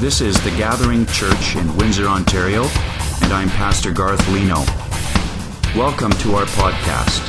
This 0.00 0.22
is 0.22 0.42
the 0.42 0.50
Gathering 0.52 1.04
Church 1.04 1.56
in 1.56 1.76
Windsor, 1.76 2.06
Ontario, 2.06 2.62
and 3.22 3.34
I'm 3.34 3.50
Pastor 3.50 3.92
Garth 3.92 4.26
Leno. 4.30 4.64
Welcome 5.78 6.10
to 6.12 6.36
our 6.36 6.46
podcast. 6.46 7.20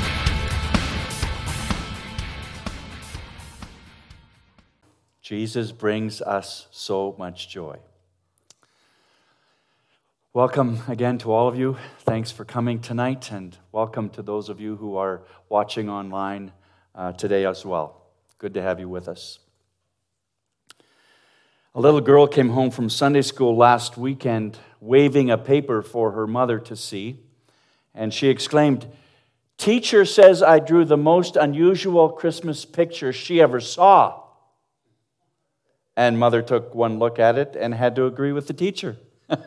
Jesus 5.21 5.73
brings 5.73 6.21
us 6.21 6.67
so 6.71 7.13
much 7.19 7.49
joy. 7.49 7.77
Welcome 10.31 10.79
again 10.87 11.17
to 11.17 11.33
all 11.33 11.49
of 11.49 11.59
you. 11.59 11.75
Thanks 11.99 12.31
for 12.31 12.45
coming 12.45 12.79
tonight, 12.79 13.33
and 13.33 13.57
welcome 13.73 14.09
to 14.11 14.21
those 14.21 14.47
of 14.47 14.61
you 14.61 14.77
who 14.77 14.95
are 14.95 15.23
watching 15.49 15.89
online 15.89 16.53
uh, 16.95 17.11
today 17.11 17.45
as 17.45 17.65
well. 17.65 18.01
Good 18.37 18.53
to 18.53 18.61
have 18.61 18.79
you 18.79 18.87
with 18.87 19.09
us. 19.09 19.39
A 21.73 21.79
little 21.79 22.01
girl 22.01 22.27
came 22.27 22.49
home 22.49 22.69
from 22.69 22.89
Sunday 22.89 23.21
school 23.21 23.55
last 23.55 23.97
weekend 23.97 24.57
waving 24.81 25.31
a 25.31 25.37
paper 25.37 25.81
for 25.81 26.11
her 26.11 26.27
mother 26.27 26.59
to 26.59 26.75
see, 26.75 27.19
and 27.95 28.13
she 28.13 28.27
exclaimed, 28.27 28.87
Teacher 29.57 30.03
says 30.03 30.43
I 30.43 30.59
drew 30.59 30.83
the 30.83 30.97
most 30.97 31.37
unusual 31.37 32.09
Christmas 32.09 32.65
picture 32.65 33.13
she 33.13 33.39
ever 33.39 33.61
saw. 33.61 34.21
And 35.95 36.19
mother 36.19 36.41
took 36.41 36.75
one 36.75 36.99
look 36.99 37.19
at 37.19 37.37
it 37.37 37.55
and 37.57 37.73
had 37.73 37.95
to 37.95 38.05
agree 38.05 38.33
with 38.33 38.47
the 38.47 38.53
teacher. 38.53 38.97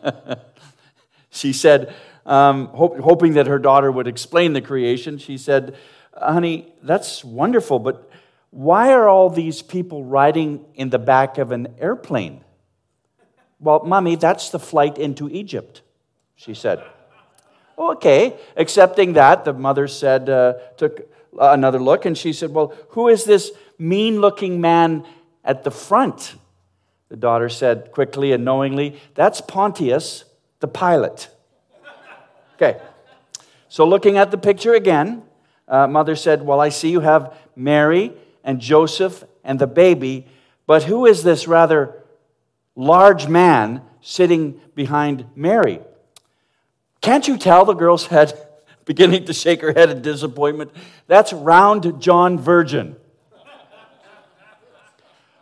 she 1.30 1.52
said, 1.52 1.92
um, 2.24 2.68
hope, 2.68 2.98
hoping 3.00 3.34
that 3.34 3.48
her 3.48 3.58
daughter 3.58 3.92
would 3.92 4.06
explain 4.06 4.54
the 4.54 4.62
creation, 4.62 5.18
she 5.18 5.36
said, 5.36 5.76
Honey, 6.16 6.72
that's 6.82 7.22
wonderful, 7.22 7.78
but 7.78 8.08
why 8.54 8.92
are 8.92 9.08
all 9.08 9.30
these 9.30 9.62
people 9.62 10.04
riding 10.04 10.64
in 10.76 10.90
the 10.90 10.98
back 10.98 11.38
of 11.38 11.50
an 11.50 11.74
airplane? 11.80 12.44
Well, 13.58 13.82
Mommy, 13.84 14.14
that's 14.14 14.50
the 14.50 14.60
flight 14.60 14.96
into 14.96 15.28
Egypt, 15.28 15.82
she 16.36 16.54
said. 16.54 16.80
okay, 17.76 18.36
accepting 18.56 19.14
that, 19.14 19.44
the 19.44 19.52
mother 19.52 19.88
said, 19.88 20.30
uh, 20.30 20.52
took 20.76 21.10
another 21.36 21.80
look, 21.80 22.04
and 22.04 22.16
she 22.16 22.32
said, 22.32 22.54
Well, 22.54 22.72
who 22.90 23.08
is 23.08 23.24
this 23.24 23.50
mean 23.76 24.20
looking 24.20 24.60
man 24.60 25.04
at 25.44 25.64
the 25.64 25.72
front? 25.72 26.36
The 27.08 27.16
daughter 27.16 27.48
said 27.48 27.90
quickly 27.90 28.30
and 28.30 28.44
knowingly, 28.44 29.00
That's 29.16 29.40
Pontius, 29.40 30.24
the 30.60 30.68
pilot. 30.68 31.28
Okay, 32.54 32.80
so 33.68 33.84
looking 33.84 34.16
at 34.16 34.30
the 34.30 34.38
picture 34.38 34.74
again, 34.74 35.24
uh, 35.66 35.88
mother 35.88 36.14
said, 36.14 36.42
Well, 36.42 36.60
I 36.60 36.68
see 36.68 36.90
you 36.90 37.00
have 37.00 37.36
Mary 37.56 38.12
and 38.44 38.60
Joseph 38.60 39.24
and 39.42 39.58
the 39.58 39.66
baby, 39.66 40.26
but 40.66 40.84
who 40.84 41.06
is 41.06 41.22
this 41.22 41.48
rather 41.48 42.04
large 42.76 43.26
man 43.26 43.82
sitting 44.00 44.60
behind 44.74 45.26
Mary? 45.34 45.80
Can't 47.00 47.26
you 47.26 47.36
tell? 47.36 47.64
The 47.64 47.74
girl 47.74 47.98
said, 47.98 48.38
beginning 48.84 49.24
to 49.24 49.32
shake 49.32 49.62
her 49.62 49.72
head 49.72 49.90
in 49.90 50.02
disappointment. 50.02 50.70
That's 51.06 51.32
round 51.32 52.00
John 52.00 52.38
Virgin. 52.38 52.96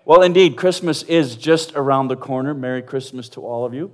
well, 0.05 0.23
indeed, 0.23 0.57
Christmas 0.57 1.03
is 1.03 1.37
just 1.37 1.73
around 1.75 2.09
the 2.09 2.17
corner. 2.17 2.55
Merry 2.55 2.83
Christmas 2.83 3.29
to 3.31 3.41
all 3.41 3.65
of 3.65 3.75
you. 3.75 3.93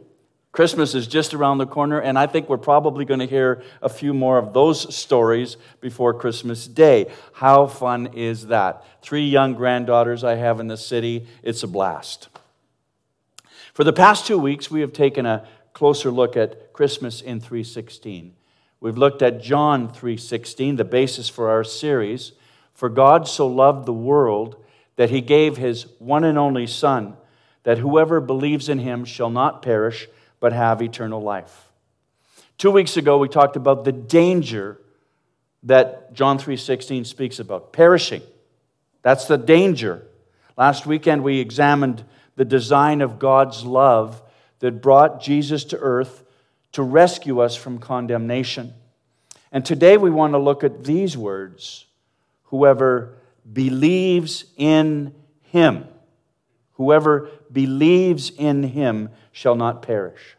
Christmas 0.59 0.97
is 0.97 1.07
just 1.07 1.35
around 1.35 1.59
the 1.59 1.67
corner, 1.67 2.01
and 2.01 2.19
I 2.19 2.27
think 2.27 2.49
we're 2.49 2.57
probably 2.57 3.05
going 3.05 3.21
to 3.21 3.29
hear 3.29 3.63
a 3.81 3.89
few 3.89 4.13
more 4.13 4.39
of 4.39 4.53
those 4.53 4.93
stories 4.93 5.57
before 5.81 6.13
Christmas 6.13 6.67
Day. 6.67 7.13
How 7.33 7.69
fun 7.69 8.09
is 8.09 8.49
that? 8.49 8.83
Three 9.01 9.29
young 9.29 9.55
granddaughters 9.55 10.25
I 10.25 10.35
have 10.35 10.59
in 10.59 10.67
the 10.67 10.77
city. 10.77 11.29
It's 11.45 11.63
a 11.63 11.69
blast. 11.69 12.29
For 13.73 13.85
the 13.85 13.93
past 13.93 14.27
two 14.27 14.37
weeks, 14.37 14.69
we 14.69 14.81
have 14.81 14.93
taken 14.93 15.27
a 15.27 15.47
closer 15.75 16.11
look 16.11 16.37
at 16.37 16.73
Christmas 16.73 17.21
in 17.21 17.39
316. 17.39 18.35
We've 18.81 18.99
looked 18.99 19.23
at 19.23 19.41
John 19.41 19.89
3:16, 19.89 20.75
the 20.75 20.85
basis 20.85 21.29
for 21.29 21.51
our 21.51 21.63
series. 21.63 22.33
For 22.75 22.89
God 22.89 23.29
so 23.29 23.47
loved 23.47 23.87
the 23.87 23.93
world 23.93 24.57
that 24.97 25.11
he 25.11 25.21
gave 25.21 25.57
his 25.57 25.87
one 26.01 26.25
and 26.25 26.37
only 26.37 26.67
son 26.67 27.17
that 27.63 27.79
whoever 27.79 28.21
believes 28.21 28.69
in 28.69 28.81
him 28.81 29.05
shall 29.05 29.31
not 29.31 29.63
perish 29.63 30.09
but 30.41 30.53
have 30.53 30.83
eternal 30.83 31.21
life. 31.21 31.69
Two 32.57 32.71
weeks 32.71 32.97
ago, 32.97 33.19
we 33.19 33.29
talked 33.29 33.57
about 33.57 33.85
the 33.85 33.93
danger 33.93 34.81
that 35.63 36.13
John 36.13 36.39
3:16 36.39 37.05
speaks 37.05 37.39
about, 37.39 37.73
perishing. 37.73 38.23
That's 39.03 39.27
the 39.27 39.39
danger. 39.39 40.07
Last 40.57 40.87
weekend, 40.87 41.23
we 41.23 41.39
examined 41.39 42.05
the 42.37 42.45
design 42.45 43.01
of 43.01 43.19
God's 43.19 43.65
love 43.65 44.23
that 44.61 44.83
brought 44.83 45.21
Jesus 45.21 45.65
to 45.65 45.79
earth 45.79 46.25
to 46.73 46.83
rescue 46.83 47.41
us 47.41 47.57
from 47.57 47.79
condemnation. 47.79 48.75
And 49.51 49.65
today 49.65 49.97
we 49.97 50.11
want 50.11 50.35
to 50.35 50.39
look 50.39 50.63
at 50.63 50.85
these 50.85 51.17
words 51.17 51.87
whoever 52.45 53.15
believes 53.51 54.45
in 54.57 55.15
him. 55.43 55.87
Whoever 56.79 57.29
believes 57.53 58.31
in 58.31 58.63
him 58.63 59.11
shall 59.33 59.57
not 59.57 59.83
perish. 59.83 60.37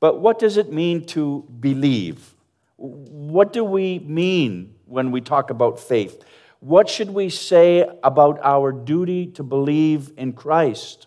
But 0.00 0.18
what 0.18 0.38
does 0.38 0.56
it 0.56 0.72
mean 0.72 1.04
to 1.08 1.46
believe? 1.60 2.34
What 2.76 3.52
do 3.52 3.62
we 3.62 3.98
mean 3.98 4.74
when 4.86 5.12
we 5.12 5.20
talk 5.20 5.50
about 5.50 5.78
faith? 5.78 6.24
What 6.60 6.88
should 6.88 7.10
we 7.10 7.28
say 7.28 7.86
about 8.02 8.40
our 8.42 8.72
duty 8.72 9.26
to 9.28 9.42
believe 9.42 10.12
in 10.16 10.32
Christ? 10.32 11.06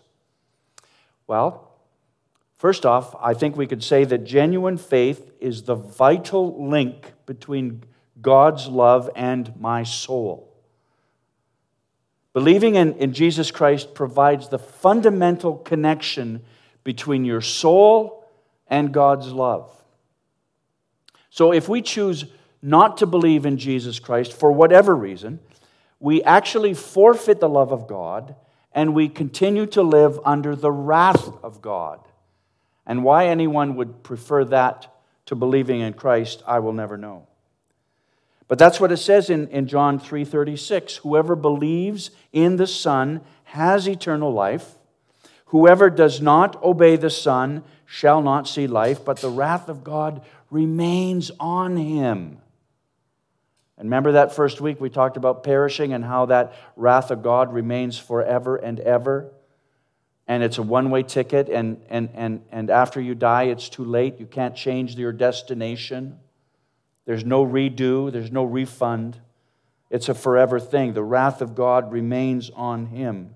Well, 1.26 1.72
first 2.56 2.86
off, 2.86 3.16
I 3.20 3.34
think 3.34 3.56
we 3.56 3.66
could 3.66 3.82
say 3.82 4.04
that 4.04 4.24
genuine 4.24 4.78
faith 4.78 5.32
is 5.40 5.64
the 5.64 5.74
vital 5.74 6.68
link 6.68 7.12
between 7.26 7.82
God's 8.20 8.68
love 8.68 9.10
and 9.16 9.52
my 9.60 9.82
soul. 9.82 10.53
Believing 12.34 12.74
in, 12.74 12.94
in 12.94 13.14
Jesus 13.14 13.50
Christ 13.50 13.94
provides 13.94 14.48
the 14.48 14.58
fundamental 14.58 15.56
connection 15.56 16.42
between 16.82 17.24
your 17.24 17.40
soul 17.40 18.28
and 18.66 18.92
God's 18.92 19.28
love. 19.28 19.70
So 21.30 21.52
if 21.52 21.68
we 21.68 21.80
choose 21.80 22.26
not 22.60 22.98
to 22.98 23.06
believe 23.06 23.46
in 23.46 23.56
Jesus 23.56 23.98
Christ 23.98 24.32
for 24.32 24.50
whatever 24.50 24.94
reason, 24.96 25.38
we 26.00 26.22
actually 26.24 26.74
forfeit 26.74 27.40
the 27.40 27.48
love 27.48 27.72
of 27.72 27.86
God 27.86 28.34
and 28.72 28.94
we 28.94 29.08
continue 29.08 29.66
to 29.66 29.82
live 29.82 30.18
under 30.24 30.56
the 30.56 30.72
wrath 30.72 31.28
of 31.44 31.62
God. 31.62 32.00
And 32.84 33.04
why 33.04 33.28
anyone 33.28 33.76
would 33.76 34.02
prefer 34.02 34.44
that 34.46 34.92
to 35.26 35.36
believing 35.36 35.80
in 35.80 35.92
Christ, 35.92 36.42
I 36.46 36.58
will 36.58 36.72
never 36.72 36.98
know. 36.98 37.28
But 38.46 38.58
that's 38.58 38.78
what 38.78 38.92
it 38.92 38.98
says 38.98 39.30
in, 39.30 39.48
in 39.48 39.66
John 39.66 39.98
3:36. 39.98 40.98
Whoever 40.98 41.34
believes 41.34 42.10
in 42.32 42.56
the 42.56 42.66
Son 42.66 43.20
has 43.44 43.88
eternal 43.88 44.32
life. 44.32 44.78
Whoever 45.46 45.88
does 45.88 46.20
not 46.20 46.62
obey 46.62 46.96
the 46.96 47.10
Son 47.10 47.62
shall 47.86 48.20
not 48.20 48.48
see 48.48 48.66
life, 48.66 49.04
but 49.04 49.18
the 49.20 49.30
wrath 49.30 49.68
of 49.68 49.84
God 49.84 50.22
remains 50.50 51.30
on 51.38 51.76
him. 51.76 52.38
And 53.76 53.86
remember 53.86 54.12
that 54.12 54.34
first 54.34 54.60
week 54.60 54.80
we 54.80 54.90
talked 54.90 55.16
about 55.16 55.42
perishing 55.42 55.92
and 55.92 56.04
how 56.04 56.26
that 56.26 56.54
wrath 56.76 57.10
of 57.10 57.22
God 57.22 57.52
remains 57.52 57.98
forever 57.98 58.56
and 58.56 58.78
ever? 58.80 59.32
And 60.26 60.42
it's 60.42 60.58
a 60.58 60.62
one 60.62 60.90
way 60.90 61.02
ticket, 61.02 61.48
and, 61.48 61.82
and, 61.90 62.08
and, 62.14 62.42
and 62.50 62.70
after 62.70 63.00
you 63.00 63.14
die, 63.14 63.44
it's 63.44 63.68
too 63.68 63.84
late. 63.84 64.18
You 64.18 64.26
can't 64.26 64.56
change 64.56 64.96
your 64.96 65.12
destination. 65.12 66.18
There's 67.06 67.24
no 67.24 67.44
redo, 67.44 68.10
there's 68.10 68.32
no 68.32 68.44
refund. 68.44 69.18
It's 69.90 70.08
a 70.08 70.14
forever 70.14 70.58
thing. 70.58 70.94
The 70.94 71.02
wrath 71.02 71.40
of 71.40 71.54
God 71.54 71.92
remains 71.92 72.50
on 72.50 72.86
him. 72.86 73.34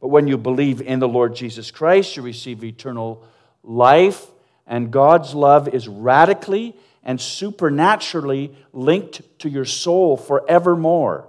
But 0.00 0.08
when 0.08 0.28
you 0.28 0.36
believe 0.36 0.82
in 0.82 0.98
the 0.98 1.08
Lord 1.08 1.34
Jesus 1.34 1.70
Christ, 1.70 2.16
you 2.16 2.22
receive 2.22 2.62
eternal 2.62 3.24
life, 3.62 4.26
and 4.66 4.90
God's 4.90 5.34
love 5.34 5.68
is 5.68 5.88
radically 5.88 6.76
and 7.02 7.20
supernaturally 7.20 8.54
linked 8.72 9.22
to 9.40 9.48
your 9.48 9.64
soul 9.64 10.16
forevermore. 10.16 11.28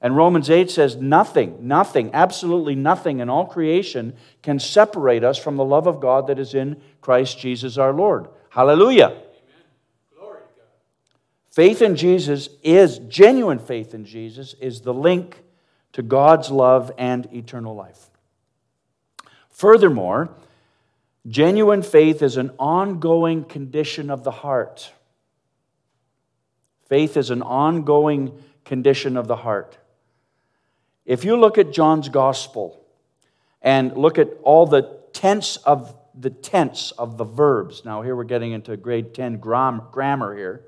And 0.00 0.16
Romans 0.16 0.50
8 0.50 0.70
says, 0.70 0.96
Nothing, 0.96 1.66
nothing, 1.66 2.10
absolutely 2.12 2.74
nothing 2.74 3.20
in 3.20 3.30
all 3.30 3.46
creation 3.46 4.14
can 4.42 4.58
separate 4.60 5.24
us 5.24 5.38
from 5.38 5.56
the 5.56 5.64
love 5.64 5.86
of 5.86 6.00
God 6.00 6.26
that 6.26 6.38
is 6.38 6.54
in 6.54 6.80
Christ 7.00 7.38
Jesus 7.38 7.78
our 7.78 7.92
Lord. 7.92 8.28
Hallelujah. 8.50 9.16
Faith 11.54 11.82
in 11.82 11.94
Jesus 11.94 12.48
is, 12.64 12.98
genuine 12.98 13.60
faith 13.60 13.94
in 13.94 14.04
Jesus, 14.04 14.56
is 14.60 14.80
the 14.80 14.92
link 14.92 15.40
to 15.92 16.02
God's 16.02 16.50
love 16.50 16.90
and 16.98 17.32
eternal 17.32 17.76
life. 17.76 18.10
Furthermore, 19.50 20.34
genuine 21.28 21.82
faith 21.82 22.22
is 22.22 22.36
an 22.36 22.50
ongoing 22.58 23.44
condition 23.44 24.10
of 24.10 24.24
the 24.24 24.32
heart. 24.32 24.90
Faith 26.88 27.16
is 27.16 27.30
an 27.30 27.42
ongoing 27.42 28.36
condition 28.64 29.16
of 29.16 29.28
the 29.28 29.36
heart. 29.36 29.78
If 31.06 31.24
you 31.24 31.36
look 31.36 31.56
at 31.56 31.72
John's 31.72 32.08
gospel 32.08 32.84
and 33.62 33.96
look 33.96 34.18
at 34.18 34.28
all 34.42 34.66
the 34.66 34.98
tense 35.12 35.56
of 35.58 35.94
the 36.18 36.30
tense 36.30 36.90
of 36.98 37.16
the 37.16 37.24
verbs. 37.24 37.84
Now, 37.84 38.02
here 38.02 38.16
we're 38.16 38.24
getting 38.24 38.50
into 38.50 38.76
grade 38.76 39.14
10 39.14 39.36
gram, 39.36 39.82
grammar 39.92 40.36
here. 40.36 40.64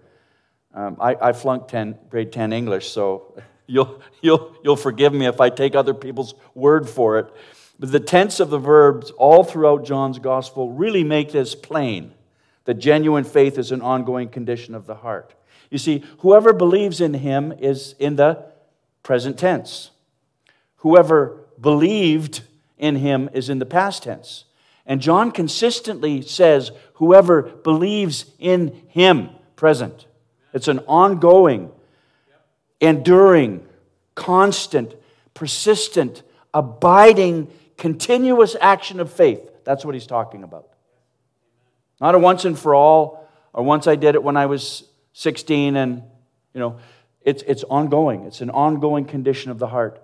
Um, 0.77 0.99
I, 1.01 1.17
I, 1.21 1.33
flunked 1.33 1.71
10, 1.71 1.99
grade 2.11 2.31
10 2.33 2.53
English, 2.53 2.91
so 2.91 3.35
you'll, 3.67 4.03
you'll, 4.21 4.55
you'll 4.63 4.77
forgive 4.77 5.13
me 5.15 5.27
if 5.27 5.41
I 5.41 5.49
take 5.49 5.75
other 5.75 5.95
people's 5.95 6.35
word 6.55 6.87
for 6.89 7.19
it. 7.19 7.33
But 7.79 7.93
the 7.93 8.01
tense 8.01 8.41
of 8.41 8.51
the 8.51 8.59
verbs 8.59 9.11
all 9.13 9.43
throughout 9.43 9.87
John's 9.87 10.19
gospel 10.19 10.71
really 10.71 11.03
make 11.03 11.33
this 11.33 11.55
plain 11.55 12.13
that 12.67 12.75
genuine 12.75 13.25
faith 13.25 13.59
is 13.59 13.73
an 13.73 13.81
ongoing 13.81 14.29
condition 14.29 14.75
of 14.75 14.87
the 14.87 14.97
heart. 14.97 15.35
You 15.71 15.79
see, 15.79 16.05
whoever 16.19 16.53
believes 16.53 17.01
in 17.01 17.15
him 17.15 17.53
is 17.53 17.95
in 17.99 18.17
the 18.17 18.45
present 19.03 19.39
tense. 19.39 19.91
Whoever 20.77 21.45
believed 21.61 22.43
in 22.77 22.97
him 22.97 23.31
is 23.33 23.49
in 23.49 23.61
the 23.61 23.67
past 23.67 24.03
tense. 24.03 24.45
And 24.85 25.01
John 25.01 25.33
consistently 25.33 26.23
says, 26.23 26.71
whoever 26.95 27.43
believes 27.43 28.27
in 28.39 28.83
him, 28.89 29.31
present. 29.57 30.06
It's 30.57 30.69
an 30.69 30.79
ongoing, 30.89 31.71
enduring, 32.81 33.63
constant, 34.15 34.95
persistent, 35.35 36.23
abiding, 36.55 37.51
continuous 37.77 38.57
action 38.59 38.99
of 38.99 39.13
faith. 39.13 39.51
That's 39.65 39.85
what 39.85 39.95
he's 39.95 40.07
talking 40.07 40.43
about. 40.43 40.69
Not 42.01 42.15
a 42.15 42.19
once 42.19 42.47
and 42.47 42.59
for 42.59 42.75
all, 42.75 43.29
or 43.53 43.65
once 43.65 43.87
I 43.87 43.97
did 43.97 44.15
it 44.15 44.23
when 44.23 44.39
I 44.39 44.47
was 44.47 44.85
16 45.13 45.77
and, 45.77 46.03
you 46.55 46.61
know, 46.61 46.79
it's, 47.21 47.43
it's 47.43 47.65
ongoing. 47.65 48.25
It's 48.25 48.41
an 48.41 48.49
ongoing 48.49 49.05
condition 49.05 49.51
of 49.51 49.59
the 49.59 49.67
heart. 49.67 50.03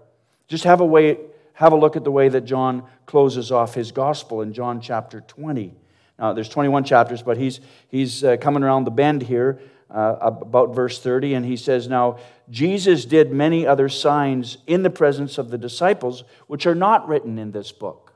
Just 0.48 0.64
have 0.64 0.82
a 0.82 0.84
way, 0.84 1.16
have 1.54 1.72
a 1.72 1.76
look 1.76 1.96
at 1.96 2.04
the 2.04 2.10
way 2.10 2.28
that 2.28 2.42
John 2.42 2.82
closes 3.06 3.50
off 3.50 3.72
his 3.72 3.90
gospel 3.90 4.42
in 4.42 4.52
John 4.52 4.82
chapter 4.82 5.22
20. 5.22 5.74
Now, 6.18 6.34
there's 6.34 6.50
21 6.50 6.84
chapters, 6.84 7.22
but 7.22 7.38
he's, 7.38 7.60
he's 7.88 8.22
uh, 8.22 8.36
coming 8.36 8.62
around 8.62 8.84
the 8.84 8.90
bend 8.90 9.22
here 9.22 9.58
uh, 9.92 10.16
about 10.20 10.74
verse 10.74 11.00
30, 11.00 11.34
and 11.34 11.46
he 11.46 11.56
says, 11.56 11.88
Now, 11.88 12.18
Jesus 12.50 13.04
did 13.04 13.32
many 13.32 13.66
other 13.66 13.88
signs 13.88 14.58
in 14.66 14.82
the 14.82 14.90
presence 14.90 15.38
of 15.38 15.50
the 15.50 15.58
disciples, 15.58 16.24
which 16.46 16.66
are 16.66 16.74
not 16.74 17.06
written 17.08 17.38
in 17.38 17.52
this 17.52 17.72
book. 17.72 18.14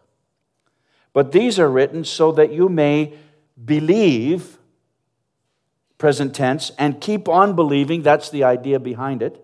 But 1.12 1.32
these 1.32 1.58
are 1.58 1.70
written 1.70 2.04
so 2.04 2.32
that 2.32 2.52
you 2.52 2.68
may 2.68 3.14
believe, 3.62 4.58
present 5.98 6.34
tense, 6.34 6.72
and 6.78 7.00
keep 7.00 7.28
on 7.28 7.54
believing. 7.56 8.02
That's 8.02 8.30
the 8.30 8.44
idea 8.44 8.78
behind 8.78 9.22
it 9.22 9.42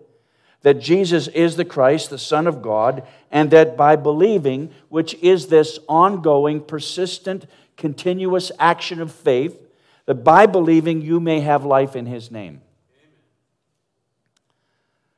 that 0.63 0.79
Jesus 0.79 1.27
is 1.27 1.55
the 1.55 1.65
Christ, 1.65 2.09
the 2.09 2.17
Son 2.17 2.47
of 2.47 2.61
God, 2.61 3.05
and 3.29 3.51
that 3.51 3.77
by 3.77 3.95
believing, 3.95 4.71
which 4.89 5.13
is 5.15 5.47
this 5.47 5.77
ongoing, 5.87 6.61
persistent, 6.61 7.45
continuous 7.77 8.51
action 8.57 9.01
of 9.01 9.11
faith, 9.11 9.59
that 10.05 10.23
by 10.23 10.45
believing 10.45 11.01
you 11.01 11.19
may 11.19 11.39
have 11.39 11.63
life 11.65 11.95
in 11.95 12.05
His 12.05 12.31
name. 12.31 12.61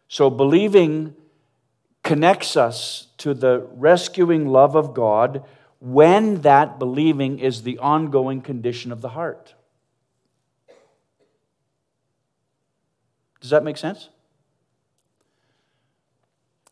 So, 0.07 0.29
believing 0.29 1.15
connects 2.03 2.55
us 2.55 3.07
to 3.17 3.33
the 3.33 3.67
rescuing 3.73 4.47
love 4.47 4.75
of 4.75 4.93
God 4.93 5.43
when 5.79 6.41
that 6.41 6.77
believing 6.77 7.39
is 7.39 7.63
the 7.63 7.79
ongoing 7.79 8.41
condition 8.41 8.91
of 8.91 9.01
the 9.01 9.09
heart. 9.09 9.55
Does 13.41 13.49
that 13.49 13.63
make 13.63 13.77
sense? 13.77 14.09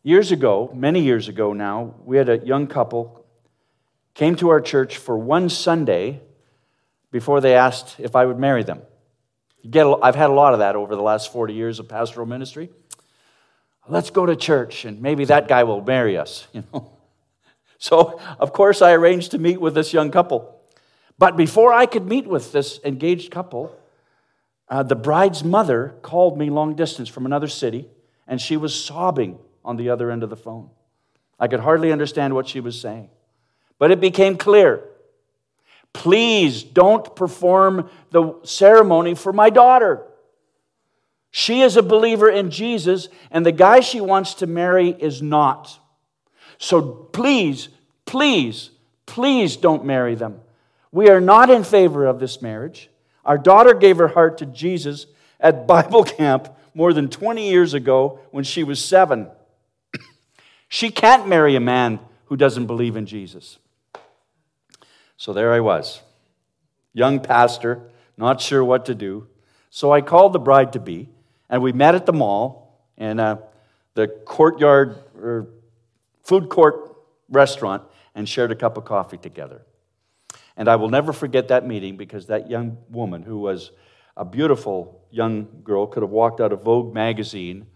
Years 0.02 0.32
ago, 0.32 0.70
many 0.74 1.00
years 1.00 1.28
ago 1.28 1.52
now, 1.52 1.94
we 2.04 2.16
had 2.16 2.28
a 2.28 2.38
young 2.38 2.66
couple 2.66 3.24
came 4.14 4.36
to 4.36 4.48
our 4.48 4.60
church 4.60 4.96
for 4.96 5.18
one 5.18 5.48
Sunday 5.48 6.20
before 7.14 7.40
they 7.40 7.54
asked 7.54 7.94
if 8.00 8.16
I 8.16 8.24
would 8.24 8.40
marry 8.40 8.64
them. 8.64 8.82
Get, 9.70 9.86
I've 10.02 10.16
had 10.16 10.30
a 10.30 10.32
lot 10.32 10.52
of 10.52 10.58
that 10.58 10.74
over 10.74 10.96
the 10.96 11.02
last 11.02 11.32
40 11.32 11.54
years 11.54 11.78
of 11.78 11.88
pastoral 11.88 12.26
ministry. 12.26 12.70
Let's 13.86 14.10
go 14.10 14.26
to 14.26 14.34
church 14.34 14.84
and 14.84 15.00
maybe 15.00 15.24
that 15.26 15.46
guy 15.46 15.62
will 15.62 15.80
marry 15.80 16.18
us, 16.18 16.48
you 16.52 16.64
know. 16.72 16.90
So, 17.78 18.20
of 18.40 18.52
course, 18.52 18.82
I 18.82 18.94
arranged 18.94 19.30
to 19.30 19.38
meet 19.38 19.60
with 19.60 19.76
this 19.76 19.92
young 19.92 20.10
couple. 20.10 20.60
But 21.16 21.36
before 21.36 21.72
I 21.72 21.86
could 21.86 22.04
meet 22.04 22.26
with 22.26 22.50
this 22.50 22.80
engaged 22.84 23.30
couple, 23.30 23.78
uh, 24.68 24.82
the 24.82 24.96
bride's 24.96 25.44
mother 25.44 25.94
called 26.02 26.36
me 26.36 26.50
long 26.50 26.74
distance 26.74 27.08
from 27.08 27.26
another 27.26 27.46
city, 27.46 27.86
and 28.26 28.40
she 28.40 28.56
was 28.56 28.74
sobbing 28.74 29.38
on 29.64 29.76
the 29.76 29.88
other 29.88 30.10
end 30.10 30.24
of 30.24 30.30
the 30.30 30.36
phone. 30.36 30.68
I 31.38 31.46
could 31.46 31.60
hardly 31.60 31.92
understand 31.92 32.34
what 32.34 32.48
she 32.48 32.58
was 32.58 32.80
saying. 32.80 33.08
But 33.78 33.92
it 33.92 34.00
became 34.00 34.36
clear 34.36 34.88
please 35.94 36.62
don't 36.62 37.16
perform 37.16 37.88
the 38.10 38.34
ceremony 38.42 39.14
for 39.14 39.32
my 39.32 39.48
daughter. 39.48 40.02
She 41.30 41.62
is 41.62 41.76
a 41.76 41.82
believer 41.82 42.28
in 42.28 42.50
Jesus, 42.50 43.08
and 43.30 43.44
the 43.44 43.52
guy 43.52 43.80
she 43.80 44.00
wants 44.00 44.34
to 44.34 44.46
marry 44.46 44.90
is 44.90 45.22
not. 45.22 45.78
So 46.58 46.82
please, 46.82 47.70
please, 48.04 48.70
please 49.06 49.56
don't 49.56 49.84
marry 49.84 50.14
them. 50.14 50.40
We 50.92 51.08
are 51.08 51.20
not 51.20 51.50
in 51.50 51.64
favor 51.64 52.06
of 52.06 52.20
this 52.20 52.42
marriage. 52.42 52.90
Our 53.24 53.38
daughter 53.38 53.74
gave 53.74 53.96
her 53.96 54.08
heart 54.08 54.38
to 54.38 54.46
Jesus 54.46 55.06
at 55.40 55.66
Bible 55.66 56.04
camp 56.18 56.54
more 56.74 56.92
than 56.92 57.08
20 57.08 57.48
years 57.48 57.74
ago 57.74 58.20
when 58.30 58.44
she 58.44 58.62
was 58.62 58.84
seven. 58.84 59.28
She 60.68 60.90
can't 60.90 61.28
marry 61.28 61.54
a 61.54 61.60
man 61.60 62.00
who 62.26 62.36
doesn't 62.36 62.66
believe 62.66 62.96
in 62.96 63.06
Jesus. 63.06 63.58
So 65.16 65.32
there 65.32 65.52
I 65.52 65.60
was, 65.60 66.02
young 66.92 67.20
pastor, 67.20 67.90
not 68.16 68.40
sure 68.40 68.64
what 68.64 68.86
to 68.86 68.94
do. 68.94 69.28
So 69.70 69.92
I 69.92 70.00
called 70.00 70.32
the 70.32 70.38
bride 70.38 70.72
to 70.74 70.80
be, 70.80 71.08
and 71.48 71.62
we 71.62 71.72
met 71.72 71.94
at 71.94 72.06
the 72.06 72.12
mall 72.12 72.80
in 72.96 73.18
uh, 73.18 73.38
the 73.94 74.08
courtyard 74.08 74.98
or 75.16 75.48
food 76.22 76.48
court 76.48 76.96
restaurant 77.28 77.82
and 78.14 78.28
shared 78.28 78.52
a 78.52 78.54
cup 78.54 78.76
of 78.76 78.84
coffee 78.84 79.18
together. 79.18 79.62
And 80.56 80.68
I 80.68 80.76
will 80.76 80.88
never 80.88 81.12
forget 81.12 81.48
that 81.48 81.66
meeting 81.66 81.96
because 81.96 82.26
that 82.26 82.48
young 82.48 82.78
woman, 82.88 83.22
who 83.22 83.38
was 83.38 83.72
a 84.16 84.24
beautiful 84.24 85.02
young 85.10 85.48
girl, 85.64 85.86
could 85.86 86.02
have 86.02 86.10
walked 86.10 86.40
out 86.40 86.52
of 86.52 86.62
Vogue 86.62 86.94
magazine, 86.94 87.66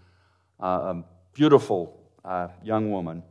uh, 0.62 0.94
a 0.94 1.04
beautiful 1.34 2.00
uh, 2.24 2.48
young 2.62 2.92
woman. 2.92 3.22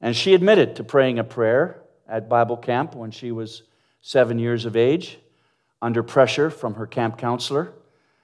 And 0.00 0.14
she 0.14 0.34
admitted 0.34 0.76
to 0.76 0.84
praying 0.84 1.18
a 1.18 1.24
prayer 1.24 1.82
at 2.08 2.28
Bible 2.28 2.56
camp 2.56 2.94
when 2.94 3.10
she 3.10 3.30
was 3.30 3.62
seven 4.00 4.38
years 4.38 4.64
of 4.64 4.76
age, 4.76 5.18
under 5.80 6.02
pressure 6.02 6.50
from 6.50 6.74
her 6.74 6.86
camp 6.86 7.18
counselor 7.18 7.72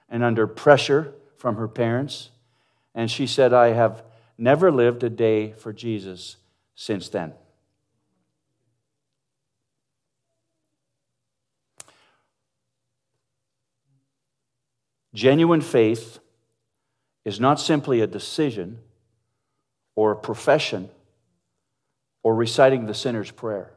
and 0.09 0.23
under 0.23 0.47
pressure 0.47 1.13
from 1.37 1.57
her 1.57 1.69
parents. 1.69 2.31
And 2.95 3.11
she 3.11 3.27
said, 3.27 3.53
I 3.53 3.69
have 3.69 4.03
never 4.39 4.71
lived 4.73 5.03
a 5.05 5.11
day 5.11 5.53
for 5.53 5.73
Jesus 5.73 6.37
since 6.75 7.09
then. 7.09 7.35
Genuine 15.13 15.61
faith 15.61 16.19
is 17.25 17.39
not 17.39 17.61
simply 17.61 18.01
a 18.01 18.07
decision 18.07 18.81
or 19.95 20.11
a 20.11 20.17
profession 20.17 20.91
or 22.25 22.35
reciting 22.35 22.87
the 22.87 22.95
sinner's 22.95 23.31
prayer. 23.31 23.74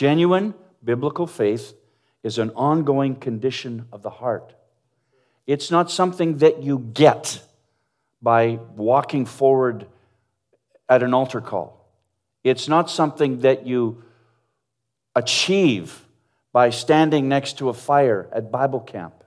Genuine 0.00 0.54
biblical 0.82 1.26
faith 1.26 1.74
is 2.22 2.38
an 2.38 2.52
ongoing 2.56 3.16
condition 3.16 3.84
of 3.92 4.00
the 4.00 4.08
heart. 4.08 4.54
It's 5.46 5.70
not 5.70 5.90
something 5.90 6.38
that 6.38 6.62
you 6.62 6.78
get 6.78 7.42
by 8.22 8.60
walking 8.76 9.26
forward 9.26 9.84
at 10.88 11.02
an 11.02 11.12
altar 11.12 11.42
call. 11.42 11.86
It's 12.42 12.66
not 12.66 12.90
something 12.90 13.40
that 13.40 13.66
you 13.66 14.02
achieve 15.14 16.06
by 16.50 16.70
standing 16.70 17.28
next 17.28 17.58
to 17.58 17.68
a 17.68 17.74
fire 17.74 18.26
at 18.32 18.50
Bible 18.50 18.80
camp. 18.80 19.22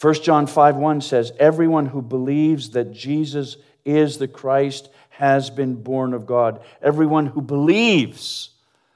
1 0.00 0.14
John 0.22 0.46
5 0.46 0.76
1 0.76 1.00
says, 1.00 1.32
Everyone 1.40 1.86
who 1.86 2.02
believes 2.02 2.70
that 2.70 2.92
Jesus 2.92 3.56
is 3.84 4.18
the 4.18 4.28
Christ 4.28 4.90
has 5.08 5.50
been 5.50 5.74
born 5.74 6.14
of 6.14 6.24
God. 6.24 6.62
Everyone 6.80 7.26
who 7.26 7.42
believes, 7.42 8.50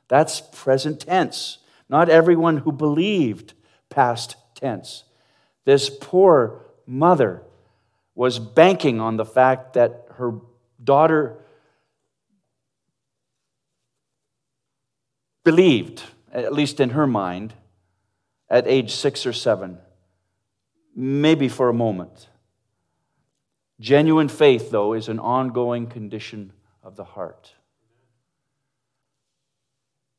that's 0.08 0.40
present 0.40 1.00
tense. 1.00 1.58
Not 1.88 2.08
everyone 2.08 2.58
who 2.58 2.72
believed, 2.72 3.54
past 3.88 4.36
tense. 4.54 5.04
This 5.64 5.90
poor 5.90 6.64
mother 6.86 7.42
was 8.14 8.38
banking 8.38 9.00
on 9.00 9.16
the 9.16 9.24
fact 9.24 9.74
that 9.74 10.06
her 10.14 10.34
daughter 10.82 11.38
believed, 15.44 16.02
at 16.32 16.52
least 16.52 16.80
in 16.80 16.90
her 16.90 17.06
mind, 17.06 17.54
at 18.50 18.66
age 18.66 18.94
six 18.94 19.24
or 19.26 19.32
seven, 19.32 19.78
maybe 20.94 21.48
for 21.48 21.68
a 21.68 21.74
moment. 21.74 22.28
Genuine 23.80 24.28
faith, 24.28 24.70
though, 24.70 24.94
is 24.94 25.08
an 25.08 25.18
ongoing 25.18 25.86
condition 25.86 26.52
of 26.82 26.96
the 26.96 27.04
heart. 27.04 27.52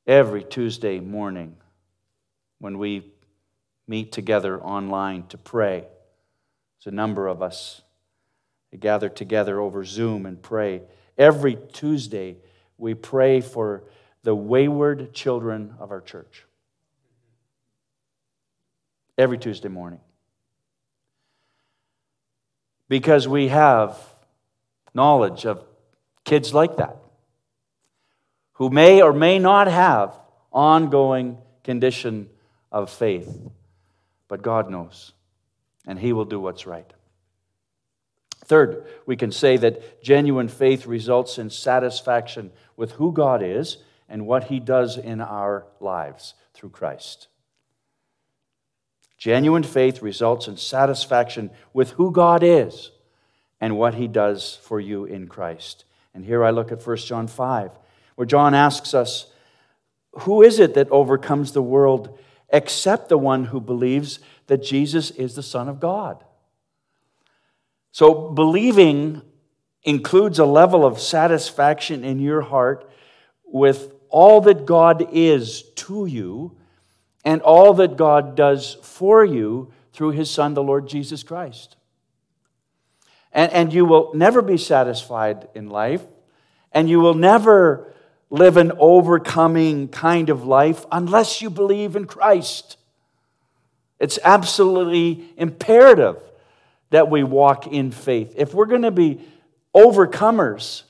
Every 0.10 0.44
Tuesday 0.44 1.00
morning 1.00 1.56
when 2.58 2.80
we 2.80 3.13
meet 3.88 4.12
together 4.12 4.60
online 4.60 5.22
to 5.28 5.38
pray. 5.38 5.82
There's 5.82 6.92
a 6.92 6.96
number 6.96 7.28
of 7.28 7.44
us 7.44 7.84
that 8.72 8.80
gather 8.80 9.08
together 9.08 9.62
over 9.62 9.86
Zoom 9.86 10.25
and 10.25 10.42
pray. 10.42 10.82
Every 11.16 11.60
Tuesday, 11.74 12.38
we 12.80 12.96
pray 12.96 13.39
for 13.39 13.84
the 14.24 14.34
wayward 14.34 15.13
children 15.13 15.75
of 15.80 15.92
our 15.92 16.01
church. 16.01 16.44
Every 19.16 19.38
Tuesday 19.38 19.70
morning. 19.70 20.00
Because 22.88 23.28
we 23.28 23.50
have 23.50 23.96
knowledge 24.96 25.46
of 25.46 25.63
kids 26.25 26.51
like 26.51 26.78
that 26.78 26.99
who 28.60 28.70
may 28.70 29.01
or 29.01 29.13
may 29.13 29.39
not 29.39 29.68
have 29.68 30.20
ongoing 30.51 31.38
condition 31.63 32.30
of 32.74 32.92
faith. 32.92 33.50
But 34.28 34.42
God 34.42 34.70
knows, 34.70 35.13
and 35.88 35.98
He 35.98 36.12
will 36.12 36.25
do 36.25 36.42
what's 36.42 36.68
right. 36.68 36.92
Third, 38.44 38.86
we 39.06 39.16
can 39.16 39.32
say 39.32 39.56
that 39.58 40.04
genuine 40.04 40.50
faith 40.50 40.86
results 40.86 41.38
in 41.38 41.50
satisfaction 41.50 42.51
with 42.75 42.92
who 42.94 43.13
God 43.13 43.42
is 43.42 43.78
and 44.10 44.28
what 44.28 44.46
He 44.46 44.60
does 44.60 44.98
in 44.98 45.22
our 45.22 45.66
lives 45.80 46.34
through 46.54 46.72
Christ. 46.72 47.30
Genuine 49.18 49.63
faith 49.63 50.01
results 50.01 50.50
in 50.50 50.58
satisfaction 50.58 51.50
with 51.72 51.92
who 51.92 52.12
God 52.12 52.44
is 52.44 52.92
and 53.62 53.78
what 53.78 53.94
He 53.94 54.10
does 54.10 54.60
for 54.62 54.82
you 54.82 55.06
in 55.06 55.30
Christ. 55.30 55.86
And 56.13 56.25
here 56.25 56.44
I 56.44 56.50
look 56.50 56.74
at 56.74 56.86
1 56.86 56.98
John 56.98 57.28
5 57.28 57.72
where 58.20 58.26
John 58.26 58.54
asks 58.54 58.94
us, 58.94 59.28
Who 60.12 60.42
is 60.42 60.60
it 60.60 60.74
that 60.74 60.90
overcomes 60.90 61.54
the 61.54 61.62
world 61.62 62.20
except 62.50 63.08
the 63.08 63.18
one 63.18 63.46
who 63.46 63.62
believes 63.62 64.20
that 64.48 64.62
Jesus 64.62 65.10
is 65.12 65.36
the 65.36 65.42
Son 65.42 65.70
of 65.70 65.80
God? 65.80 66.22
So, 67.94 68.30
believing 68.30 69.22
includes 69.84 70.38
a 70.38 70.46
level 70.46 70.86
of 70.86 71.00
satisfaction 71.00 72.04
in 72.04 72.20
your 72.20 72.42
heart 72.42 72.92
with 73.46 73.94
all 74.10 74.42
that 74.42 74.66
God 74.66 75.08
is 75.14 75.62
to 75.76 76.06
you 76.06 76.58
and 77.24 77.42
all 77.42 77.74
that 77.76 77.96
God 77.96 78.36
does 78.36 78.76
for 78.84 79.24
you 79.24 79.72
through 79.94 80.12
his 80.12 80.30
Son, 80.30 80.56
the 80.56 80.62
Lord 80.62 80.90
Jesus 80.90 81.24
Christ. 81.24 81.78
And, 83.32 83.50
and 83.54 83.74
you 83.74 83.86
will 83.86 84.14
never 84.14 84.42
be 84.42 84.58
satisfied 84.58 85.48
in 85.56 85.70
life, 85.70 86.04
and 86.74 86.90
you 86.90 87.00
will 87.00 87.14
never 87.14 87.94
live 88.29 88.57
an 88.57 88.71
overcoming 88.77 89.88
kind 89.88 90.29
of 90.29 90.45
life 90.45 90.86
unless 90.91 91.41
you 91.41 91.50
believe 91.50 91.95
in 91.95 92.05
Christ. 92.05 92.77
It's 94.00 94.19
absolutely 94.24 95.29
imperative 95.38 96.17
that 96.91 97.09
we 97.09 97.24
walk 97.24 97.67
in 97.67 97.91
faith. 97.91 98.33
If 98.38 98.53
we're 98.53 98.65
going 98.65 98.83
to 98.83 98.91
be 98.91 99.19
overcomers 99.75 100.83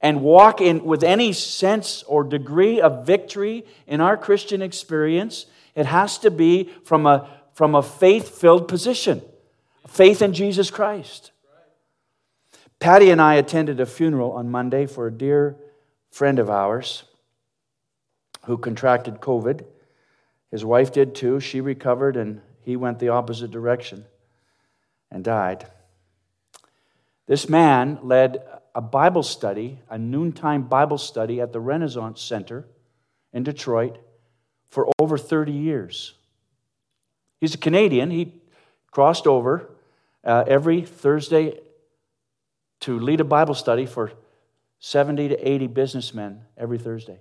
and 0.00 0.22
walk 0.22 0.60
in 0.60 0.84
with 0.84 1.02
any 1.02 1.32
sense 1.32 2.02
or 2.04 2.24
degree 2.24 2.80
of 2.80 3.06
victory 3.06 3.64
in 3.86 4.00
our 4.00 4.16
Christian 4.16 4.62
experience, 4.62 5.46
it 5.74 5.86
has 5.86 6.18
to 6.18 6.30
be 6.30 6.70
from 6.84 7.06
a, 7.06 7.28
from 7.54 7.74
a 7.74 7.82
faith 7.82 8.38
filled 8.38 8.68
position 8.68 9.22
faith 9.88 10.20
in 10.20 10.34
Jesus 10.34 10.70
Christ. 10.70 11.30
Patty 12.80 13.10
and 13.10 13.20
I 13.20 13.34
attended 13.34 13.80
a 13.80 13.86
funeral 13.86 14.32
on 14.32 14.50
Monday 14.50 14.84
for 14.84 15.06
a 15.06 15.12
dear 15.12 15.56
friend 16.16 16.38
of 16.38 16.48
ours 16.48 17.02
who 18.46 18.56
contracted 18.56 19.20
COVID. 19.20 19.66
His 20.50 20.64
wife 20.64 20.90
did 20.90 21.14
too. 21.14 21.40
She 21.40 21.60
recovered, 21.60 22.16
and 22.16 22.40
he 22.62 22.74
went 22.74 23.00
the 23.00 23.10
opposite 23.10 23.50
direction 23.50 24.06
and 25.10 25.22
died. 25.22 25.66
This 27.26 27.50
man 27.50 27.98
led 28.02 28.42
a 28.74 28.80
Bible 28.80 29.22
study, 29.22 29.80
a 29.90 29.98
noontime 29.98 30.62
Bible 30.62 30.96
study 30.96 31.38
at 31.38 31.52
the 31.52 31.60
Renaissance 31.60 32.22
Center 32.22 32.64
in 33.34 33.42
Detroit 33.42 33.98
for 34.68 34.88
over 34.98 35.18
30 35.18 35.52
years. 35.52 36.14
He's 37.42 37.54
a 37.54 37.58
Canadian. 37.58 38.10
He 38.10 38.32
crossed 38.90 39.26
over 39.26 39.68
uh, 40.24 40.44
every 40.46 40.80
Thursday 40.80 41.60
to 42.80 42.98
lead 42.98 43.20
a 43.20 43.24
Bible 43.24 43.54
study 43.54 43.84
for 43.84 44.12
70 44.80 45.28
to 45.28 45.48
80 45.48 45.66
businessmen 45.68 46.42
every 46.56 46.78
Thursday. 46.78 47.18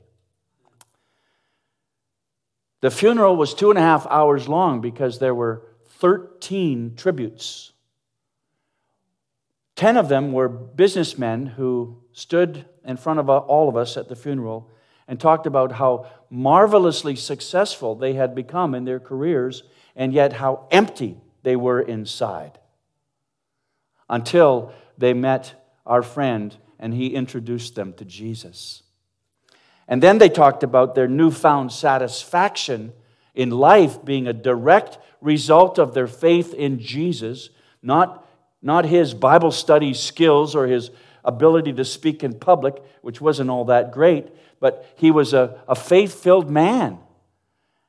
The 2.81 2.91
funeral 2.91 3.35
was 3.35 3.53
two 3.53 3.69
and 3.69 3.79
a 3.79 3.81
half 3.81 4.05
hours 4.07 4.47
long 4.47 4.81
because 4.81 5.19
there 5.19 5.33
were 5.33 5.63
13 5.99 6.95
tributes. 6.95 7.71
Ten 9.75 9.97
of 9.97 10.09
them 10.09 10.31
were 10.31 10.47
businessmen 10.47 11.47
who 11.47 12.03
stood 12.13 12.65
in 12.83 12.97
front 12.97 13.19
of 13.19 13.29
uh, 13.29 13.37
all 13.37 13.67
of 13.67 13.75
us 13.75 13.97
at 13.97 14.07
the 14.07 14.15
funeral 14.15 14.69
and 15.07 15.19
talked 15.19 15.45
about 15.45 15.73
how 15.73 16.07
marvelously 16.29 17.15
successful 17.15 17.95
they 17.95 18.13
had 18.13 18.35
become 18.35 18.73
in 18.73 18.85
their 18.85 18.99
careers 18.99 19.63
and 19.95 20.13
yet 20.13 20.33
how 20.33 20.67
empty 20.71 21.17
they 21.43 21.55
were 21.55 21.81
inside 21.81 22.59
until 24.09 24.71
they 24.97 25.13
met 25.13 25.53
our 25.85 26.01
friend 26.01 26.55
and 26.79 26.93
he 26.93 27.15
introduced 27.15 27.75
them 27.75 27.93
to 27.93 28.05
Jesus. 28.05 28.83
And 29.87 30.01
then 30.01 30.17
they 30.17 30.29
talked 30.29 30.63
about 30.63 30.95
their 30.95 31.07
newfound 31.07 31.71
satisfaction 31.71 32.93
in 33.33 33.49
life 33.49 34.03
being 34.03 34.27
a 34.27 34.33
direct 34.33 34.97
result 35.21 35.77
of 35.77 35.93
their 35.93 36.07
faith 36.07 36.53
in 36.53 36.79
Jesus, 36.79 37.49
not, 37.81 38.27
not 38.61 38.85
his 38.85 39.13
Bible 39.13 39.51
study 39.51 39.93
skills 39.93 40.55
or 40.55 40.67
his 40.67 40.89
ability 41.23 41.73
to 41.73 41.85
speak 41.85 42.23
in 42.23 42.39
public, 42.39 42.81
which 43.01 43.19
wasn't 43.19 43.49
all 43.49 43.65
that 43.65 43.91
great, 43.91 44.27
but 44.59 44.87
he 44.95 45.11
was 45.11 45.33
a, 45.33 45.59
a 45.67 45.75
faith 45.75 46.21
filled 46.21 46.49
man. 46.49 46.99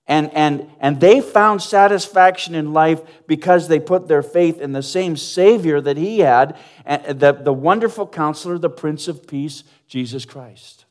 And, 0.09 0.33
and, 0.35 0.71
and 0.79 1.01
they 1.01 1.21
found 1.21 1.63
satisfaction 1.63 2.55
in 2.55 2.73
life 2.73 3.01
because 3.27 3.67
they 3.67 3.81
put 3.81 4.07
their 4.07 4.23
faith 4.23 4.61
in 4.61 4.73
the 4.73 4.83
same 4.83 5.17
Savior 5.17 5.81
that 5.81 5.97
he 5.97 6.21
had, 6.21 6.57
the, 6.87 7.33
the 7.33 7.53
wonderful 7.53 8.07
counselor, 8.07 8.57
the 8.57 8.71
Prince 8.71 9.09
of 9.09 9.27
Peace, 9.27 9.65
Jesus 9.89 10.25
Christ. 10.25 10.85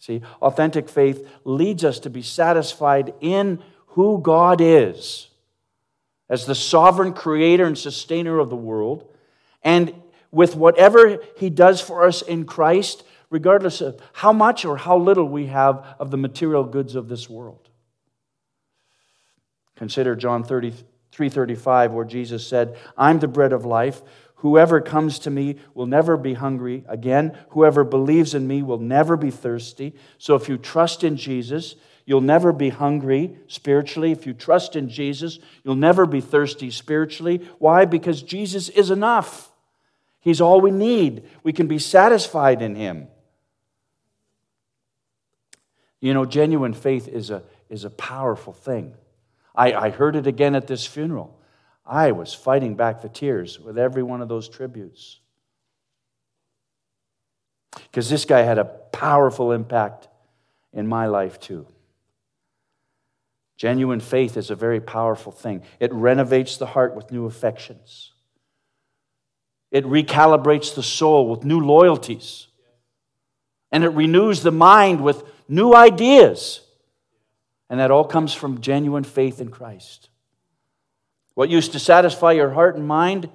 See, 0.00 0.22
authentic 0.40 0.88
faith 0.88 1.28
leads 1.44 1.84
us 1.84 2.00
to 2.00 2.10
be 2.10 2.22
satisfied 2.22 3.14
in 3.20 3.62
who 3.88 4.20
God 4.20 4.60
is 4.60 5.28
as 6.28 6.46
the 6.46 6.54
sovereign 6.54 7.12
creator 7.12 7.66
and 7.66 7.78
sustainer 7.78 8.38
of 8.38 8.50
the 8.50 8.56
world, 8.56 9.06
and 9.62 9.94
with 10.32 10.56
whatever 10.56 11.18
he 11.36 11.50
does 11.50 11.80
for 11.80 12.04
us 12.04 12.22
in 12.22 12.46
Christ, 12.46 13.04
regardless 13.30 13.80
of 13.80 14.00
how 14.14 14.32
much 14.32 14.64
or 14.64 14.78
how 14.78 14.96
little 14.96 15.28
we 15.28 15.46
have 15.46 15.84
of 15.98 16.10
the 16.10 16.16
material 16.16 16.64
goods 16.64 16.94
of 16.96 17.08
this 17.08 17.30
world. 17.30 17.68
Consider 19.82 20.14
John 20.14 20.44
33 20.44 21.28
35, 21.28 21.90
where 21.90 22.04
Jesus 22.04 22.46
said, 22.46 22.78
I'm 22.96 23.18
the 23.18 23.26
bread 23.26 23.52
of 23.52 23.64
life. 23.64 24.00
Whoever 24.36 24.80
comes 24.80 25.18
to 25.18 25.28
me 25.28 25.56
will 25.74 25.86
never 25.86 26.16
be 26.16 26.34
hungry 26.34 26.84
again. 26.86 27.36
Whoever 27.48 27.82
believes 27.82 28.32
in 28.32 28.46
me 28.46 28.62
will 28.62 28.78
never 28.78 29.16
be 29.16 29.32
thirsty. 29.32 29.96
So 30.18 30.36
if 30.36 30.48
you 30.48 30.56
trust 30.56 31.02
in 31.02 31.16
Jesus, 31.16 31.74
you'll 32.06 32.20
never 32.20 32.52
be 32.52 32.68
hungry 32.68 33.36
spiritually. 33.48 34.12
If 34.12 34.24
you 34.24 34.34
trust 34.34 34.76
in 34.76 34.88
Jesus, 34.88 35.40
you'll 35.64 35.74
never 35.74 36.06
be 36.06 36.20
thirsty 36.20 36.70
spiritually. 36.70 37.38
Why? 37.58 37.84
Because 37.84 38.22
Jesus 38.22 38.68
is 38.68 38.92
enough. 38.92 39.50
He's 40.20 40.40
all 40.40 40.60
we 40.60 40.70
need. 40.70 41.28
We 41.42 41.52
can 41.52 41.66
be 41.66 41.80
satisfied 41.80 42.62
in 42.62 42.76
Him. 42.76 43.08
You 45.98 46.14
know, 46.14 46.24
genuine 46.24 46.72
faith 46.72 47.08
is 47.08 47.30
a, 47.30 47.42
is 47.68 47.82
a 47.82 47.90
powerful 47.90 48.52
thing. 48.52 48.94
I, 49.54 49.72
I 49.72 49.90
heard 49.90 50.16
it 50.16 50.26
again 50.26 50.54
at 50.54 50.66
this 50.66 50.86
funeral. 50.86 51.38
I 51.84 52.12
was 52.12 52.32
fighting 52.32 52.74
back 52.76 53.02
the 53.02 53.08
tears 53.08 53.58
with 53.58 53.78
every 53.78 54.02
one 54.02 54.22
of 54.22 54.28
those 54.28 54.48
tributes. 54.48 55.20
Because 57.74 58.08
this 58.08 58.24
guy 58.24 58.40
had 58.40 58.58
a 58.58 58.64
powerful 58.64 59.52
impact 59.52 60.08
in 60.72 60.86
my 60.86 61.06
life, 61.06 61.40
too. 61.40 61.66
Genuine 63.56 64.00
faith 64.00 64.36
is 64.36 64.50
a 64.50 64.56
very 64.56 64.80
powerful 64.80 65.32
thing. 65.32 65.62
It 65.78 65.92
renovates 65.92 66.56
the 66.56 66.66
heart 66.66 66.94
with 66.96 67.12
new 67.12 67.26
affections, 67.26 68.12
it 69.70 69.84
recalibrates 69.84 70.74
the 70.74 70.82
soul 70.82 71.28
with 71.28 71.44
new 71.44 71.60
loyalties, 71.60 72.48
and 73.70 73.84
it 73.84 73.90
renews 73.90 74.42
the 74.42 74.52
mind 74.52 75.00
with 75.00 75.24
new 75.48 75.74
ideas. 75.74 76.60
And 77.72 77.80
that 77.80 77.90
all 77.90 78.04
comes 78.04 78.34
from 78.34 78.60
genuine 78.60 79.02
faith 79.02 79.40
in 79.40 79.48
Christ. 79.48 80.10
What 81.32 81.48
used 81.48 81.72
to 81.72 81.78
satisfy 81.78 82.32
your 82.32 82.50
heart 82.50 82.76
and 82.76 82.86
mind 82.86 83.30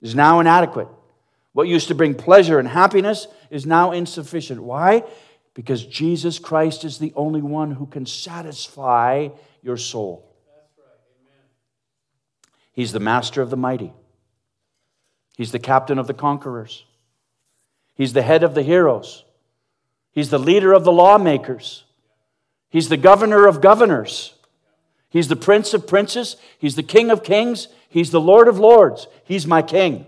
is 0.00 0.14
now 0.14 0.38
inadequate. 0.38 0.86
What 1.52 1.66
used 1.66 1.88
to 1.88 1.96
bring 1.96 2.14
pleasure 2.14 2.60
and 2.60 2.68
happiness 2.68 3.26
is 3.50 3.66
now 3.66 3.90
insufficient. 3.90 4.62
Why? 4.62 5.02
Because 5.54 5.84
Jesus 5.84 6.38
Christ 6.38 6.84
is 6.84 6.98
the 6.98 7.12
only 7.16 7.42
one 7.42 7.72
who 7.72 7.86
can 7.86 8.06
satisfy 8.06 9.30
your 9.60 9.76
soul. 9.76 10.32
He's 12.72 12.92
the 12.92 13.00
master 13.00 13.42
of 13.42 13.50
the 13.50 13.56
mighty. 13.56 13.92
He's 15.36 15.50
the 15.50 15.58
captain 15.58 15.98
of 15.98 16.06
the 16.06 16.14
conquerors. 16.14 16.84
He's 17.96 18.12
the 18.12 18.22
head 18.22 18.44
of 18.44 18.54
the 18.54 18.62
heroes. 18.62 19.24
He's 20.12 20.30
the 20.30 20.38
leader 20.38 20.72
of 20.72 20.84
the 20.84 20.92
lawmakers. 20.92 21.82
He's 22.72 22.88
the 22.88 22.96
governor 22.96 23.46
of 23.46 23.60
governors. 23.60 24.32
He's 25.10 25.28
the 25.28 25.36
prince 25.36 25.74
of 25.74 25.86
princes. 25.86 26.36
He's 26.58 26.74
the 26.74 26.82
king 26.82 27.10
of 27.10 27.22
kings. 27.22 27.68
He's 27.90 28.10
the 28.10 28.20
lord 28.20 28.48
of 28.48 28.58
lords. 28.58 29.08
He's 29.24 29.46
my 29.46 29.60
king. 29.60 30.06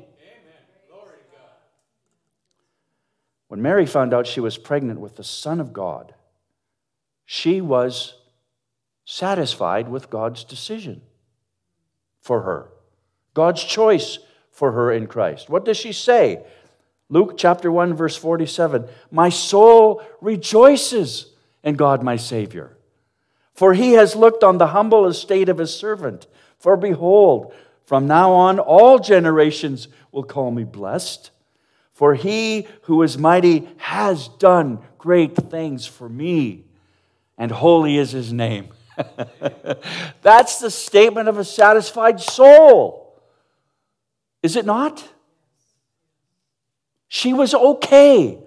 When 3.48 3.60
Mary 3.60 3.84
found 3.84 4.14
out 4.14 4.26
she 4.26 4.40
was 4.40 4.56
pregnant 4.56 4.98
with 4.98 5.16
the 5.16 5.22
Son 5.22 5.60
of 5.60 5.74
God, 5.74 6.14
she 7.26 7.60
was 7.60 8.14
satisfied 9.04 9.90
with 9.90 10.08
God's 10.08 10.42
decision 10.42 11.02
for 12.22 12.40
her, 12.40 12.70
God's 13.34 13.62
choice 13.62 14.20
for 14.50 14.72
her 14.72 14.90
in 14.90 15.06
Christ. 15.06 15.50
What 15.50 15.66
does 15.66 15.76
she 15.76 15.92
say? 15.92 16.42
Luke 17.10 17.34
chapter 17.36 17.70
1, 17.70 17.92
verse 17.92 18.16
47 18.16 18.88
My 19.10 19.28
soul 19.28 20.02
rejoices 20.22 21.33
in 21.64 21.74
God 21.74 22.02
my 22.02 22.14
Savior, 22.14 22.76
for 23.54 23.74
he 23.74 23.92
has 23.94 24.14
looked 24.14 24.44
on 24.44 24.58
the 24.58 24.68
humble 24.68 25.06
estate 25.06 25.48
of 25.48 25.58
his 25.58 25.74
servant. 25.74 26.28
For 26.58 26.76
behold, 26.76 27.52
from 27.84 28.06
now 28.06 28.32
on 28.32 28.58
all 28.58 28.98
generations 28.98 29.88
will 30.12 30.22
call 30.22 30.50
me 30.50 30.64
blessed. 30.64 31.30
For 31.92 32.14
he 32.14 32.66
who 32.82 33.02
is 33.02 33.16
mighty 33.18 33.68
has 33.78 34.28
done 34.28 34.80
great 34.98 35.36
things 35.36 35.86
for 35.86 36.08
me, 36.08 36.64
and 37.38 37.50
holy 37.50 37.96
is 37.96 38.12
his 38.12 38.32
name. 38.32 38.68
That's 40.22 40.58
the 40.58 40.70
statement 40.70 41.28
of 41.28 41.38
a 41.38 41.44
satisfied 41.44 42.20
soul. 42.20 43.20
Is 44.42 44.56
it 44.56 44.66
not? 44.66 45.08
She 47.08 47.32
was 47.32 47.54
okay 47.54 48.43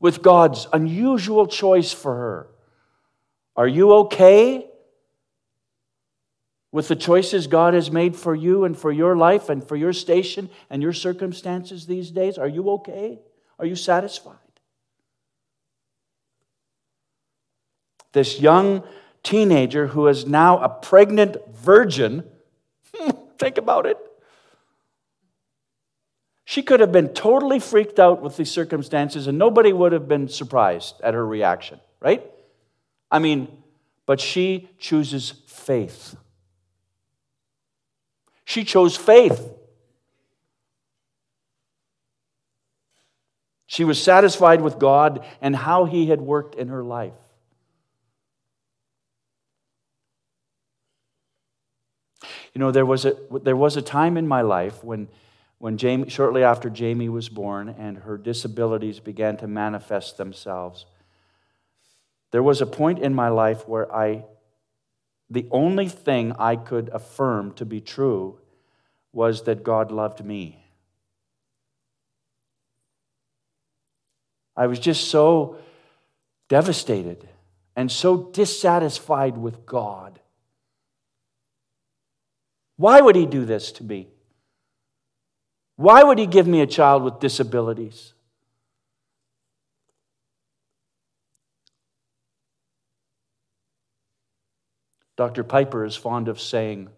with 0.00 0.22
God's 0.22 0.66
unusual 0.72 1.46
choice 1.46 1.92
for 1.92 2.14
her. 2.14 2.48
Are 3.56 3.66
you 3.66 3.92
okay 3.92 4.66
with 6.70 6.88
the 6.88 6.96
choices 6.96 7.46
God 7.46 7.74
has 7.74 7.90
made 7.90 8.14
for 8.14 8.34
you 8.34 8.64
and 8.64 8.78
for 8.78 8.92
your 8.92 9.16
life 9.16 9.48
and 9.48 9.66
for 9.66 9.74
your 9.74 9.92
station 9.92 10.50
and 10.70 10.82
your 10.82 10.92
circumstances 10.92 11.86
these 11.86 12.10
days? 12.10 12.38
Are 12.38 12.48
you 12.48 12.70
okay? 12.70 13.18
Are 13.58 13.66
you 13.66 13.74
satisfied? 13.74 14.36
This 18.12 18.40
young 18.40 18.84
teenager 19.22 19.88
who 19.88 20.06
is 20.06 20.26
now 20.26 20.58
a 20.58 20.68
pregnant 20.68 21.36
virgin, 21.54 22.24
think 23.38 23.58
about 23.58 23.86
it. 23.86 23.98
She 26.48 26.62
could 26.62 26.80
have 26.80 26.92
been 26.92 27.10
totally 27.10 27.58
freaked 27.58 28.00
out 28.00 28.22
with 28.22 28.38
these 28.38 28.50
circumstances 28.50 29.26
and 29.26 29.36
nobody 29.36 29.70
would 29.70 29.92
have 29.92 30.08
been 30.08 30.28
surprised 30.28 30.98
at 31.02 31.12
her 31.12 31.26
reaction, 31.26 31.78
right? 32.00 32.24
I 33.10 33.18
mean, 33.18 33.62
but 34.06 34.18
she 34.18 34.70
chooses 34.78 35.34
faith. 35.46 36.16
She 38.46 38.64
chose 38.64 38.96
faith. 38.96 39.46
She 43.66 43.84
was 43.84 44.02
satisfied 44.02 44.62
with 44.62 44.78
God 44.78 45.26
and 45.42 45.54
how 45.54 45.84
He 45.84 46.06
had 46.06 46.22
worked 46.22 46.54
in 46.54 46.68
her 46.68 46.82
life. 46.82 47.12
You 52.54 52.60
know, 52.60 52.70
there 52.70 52.86
was 52.86 53.04
a, 53.04 53.18
there 53.42 53.54
was 53.54 53.76
a 53.76 53.82
time 53.82 54.16
in 54.16 54.26
my 54.26 54.40
life 54.40 54.82
when, 54.82 55.08
when 55.58 55.76
Jamie, 55.76 56.08
shortly 56.08 56.44
after 56.44 56.70
Jamie 56.70 57.08
was 57.08 57.28
born 57.28 57.68
and 57.68 57.98
her 57.98 58.16
disabilities 58.16 59.00
began 59.00 59.36
to 59.38 59.46
manifest 59.46 60.16
themselves, 60.16 60.86
there 62.30 62.42
was 62.42 62.60
a 62.60 62.66
point 62.66 63.00
in 63.00 63.14
my 63.14 63.28
life 63.28 63.66
where 63.66 63.92
I 63.94 64.24
the 65.30 65.46
only 65.50 65.88
thing 65.88 66.32
I 66.38 66.56
could 66.56 66.88
affirm 66.88 67.52
to 67.54 67.66
be 67.66 67.82
true 67.82 68.38
was 69.12 69.42
that 69.42 69.62
God 69.62 69.92
loved 69.92 70.24
me. 70.24 70.64
I 74.56 74.66
was 74.66 74.78
just 74.78 75.08
so 75.08 75.58
devastated 76.48 77.28
and 77.76 77.92
so 77.92 78.30
dissatisfied 78.32 79.36
with 79.36 79.66
God. 79.66 80.18
Why 82.76 83.00
would 83.00 83.14
He 83.14 83.26
do 83.26 83.44
this 83.44 83.70
to 83.72 83.84
me? 83.84 84.08
Why 85.78 86.02
would 86.02 86.18
He 86.18 86.26
give 86.26 86.48
me 86.48 86.60
a 86.60 86.66
child 86.66 87.04
with 87.04 87.20
disabilities? 87.20 88.12
Dr. 95.16 95.44
Piper 95.44 95.84
is 95.84 95.94
fond 95.94 96.26
of 96.26 96.40
saying, 96.40 96.88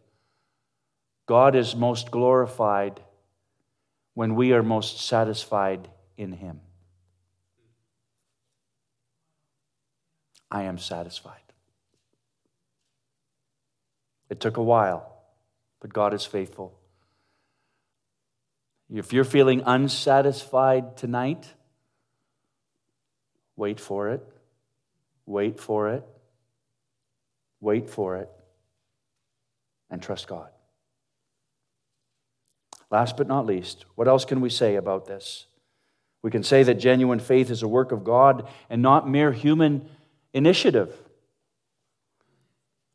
God 1.26 1.54
is 1.54 1.76
most 1.76 2.10
glorified 2.10 3.02
when 4.14 4.34
we 4.34 4.54
are 4.54 4.62
most 4.62 5.06
satisfied 5.06 5.90
in 6.16 6.32
Him. 6.32 6.62
I 10.50 10.62
am 10.62 10.78
satisfied. 10.78 11.36
It 14.30 14.40
took 14.40 14.56
a 14.56 14.62
while, 14.62 15.18
but 15.80 15.92
God 15.92 16.14
is 16.14 16.24
faithful. 16.24 16.79
If 18.92 19.12
you're 19.12 19.24
feeling 19.24 19.62
unsatisfied 19.64 20.96
tonight, 20.96 21.46
wait 23.56 23.78
for 23.78 24.10
it. 24.10 24.26
Wait 25.26 25.60
for 25.60 25.90
it 25.90 26.04
wait 27.60 27.88
for 27.88 28.16
it, 28.16 28.28
and 29.90 30.02
trust 30.02 30.26
God. 30.26 30.48
Last 32.90 33.16
but 33.16 33.28
not 33.28 33.46
least, 33.46 33.84
what 33.94 34.08
else 34.08 34.24
can 34.24 34.40
we 34.40 34.50
say 34.50 34.74
about 34.76 35.06
this? 35.06 35.46
We 36.22 36.30
can 36.30 36.42
say 36.42 36.62
that 36.64 36.74
genuine 36.74 37.20
faith 37.20 37.50
is 37.50 37.62
a 37.62 37.68
work 37.68 37.92
of 37.92 38.04
God 38.04 38.48
and 38.68 38.82
not 38.82 39.08
mere 39.08 39.32
human 39.32 39.88
initiative. 40.34 40.94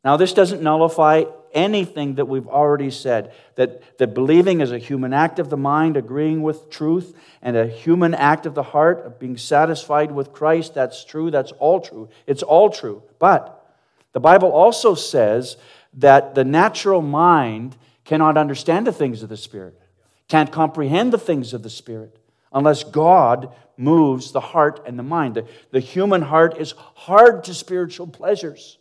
Now, 0.04 0.16
this 0.16 0.32
doesn't 0.32 0.62
nullify 0.62 1.24
anything 1.56 2.14
that 2.16 2.26
we've 2.26 2.46
already 2.46 2.90
said 2.90 3.32
that, 3.56 3.98
that 3.98 4.14
believing 4.14 4.60
is 4.60 4.70
a 4.70 4.78
human 4.78 5.12
act 5.12 5.40
of 5.40 5.50
the 5.50 5.56
mind, 5.56 5.96
agreeing 5.96 6.42
with 6.42 6.70
truth, 6.70 7.16
and 7.42 7.56
a 7.56 7.66
human 7.66 8.14
act 8.14 8.46
of 8.46 8.54
the 8.54 8.62
heart, 8.62 9.04
of 9.04 9.18
being 9.18 9.36
satisfied 9.36 10.12
with 10.12 10.32
Christ. 10.32 10.74
That's 10.74 11.04
true. 11.04 11.30
That's 11.30 11.52
all 11.52 11.80
true. 11.80 12.08
It's 12.26 12.42
all 12.44 12.70
true. 12.70 13.02
But 13.18 13.66
the 14.12 14.20
Bible 14.20 14.52
also 14.52 14.94
says 14.94 15.56
that 15.94 16.34
the 16.34 16.44
natural 16.44 17.02
mind 17.02 17.76
cannot 18.04 18.36
understand 18.36 18.86
the 18.86 18.92
things 18.92 19.22
of 19.22 19.28
the 19.28 19.36
Spirit, 19.36 19.80
can't 20.28 20.52
comprehend 20.52 21.12
the 21.12 21.18
things 21.18 21.54
of 21.54 21.62
the 21.62 21.70
Spirit, 21.70 22.18
unless 22.52 22.84
God 22.84 23.52
moves 23.76 24.32
the 24.32 24.40
heart 24.40 24.82
and 24.86 24.98
the 24.98 25.02
mind. 25.02 25.34
The, 25.34 25.46
the 25.70 25.80
human 25.80 26.22
heart 26.22 26.58
is 26.58 26.74
hard 26.94 27.44
to 27.44 27.54
spiritual 27.54 28.06
pleasures. 28.06 28.78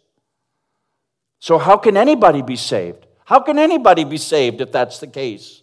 So, 1.45 1.59
how 1.59 1.77
can 1.77 1.95
anybody 1.95 2.41
be 2.41 2.55
saved? 2.55 3.05
How 3.23 3.39
can 3.39 3.59
anybody 3.59 4.03
be 4.03 4.17
saved 4.17 4.61
if 4.61 4.71
that's 4.71 4.97
the 4.97 5.05
case? 5.05 5.61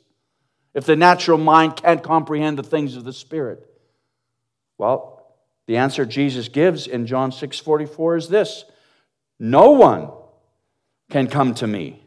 If 0.75 0.87
the 0.87 0.95
natural 0.95 1.39
mind 1.39 1.75
can't 1.75 2.05
comprehend 2.05 2.57
the 2.57 2.63
things 2.63 2.95
of 2.95 3.03
the 3.03 3.13
Spirit? 3.13 3.69
Well, 4.79 5.27
the 5.67 5.79
answer 5.79 6.07
Jesus 6.07 6.47
gives 6.47 6.87
in 6.87 7.05
John 7.05 7.33
6 7.33 7.59
44 7.59 8.17
is 8.17 8.29
this 8.29 8.65
no 9.41 9.73
one 9.73 10.13
can 11.11 11.27
come 11.27 11.53
to 11.55 11.67
me 11.67 12.05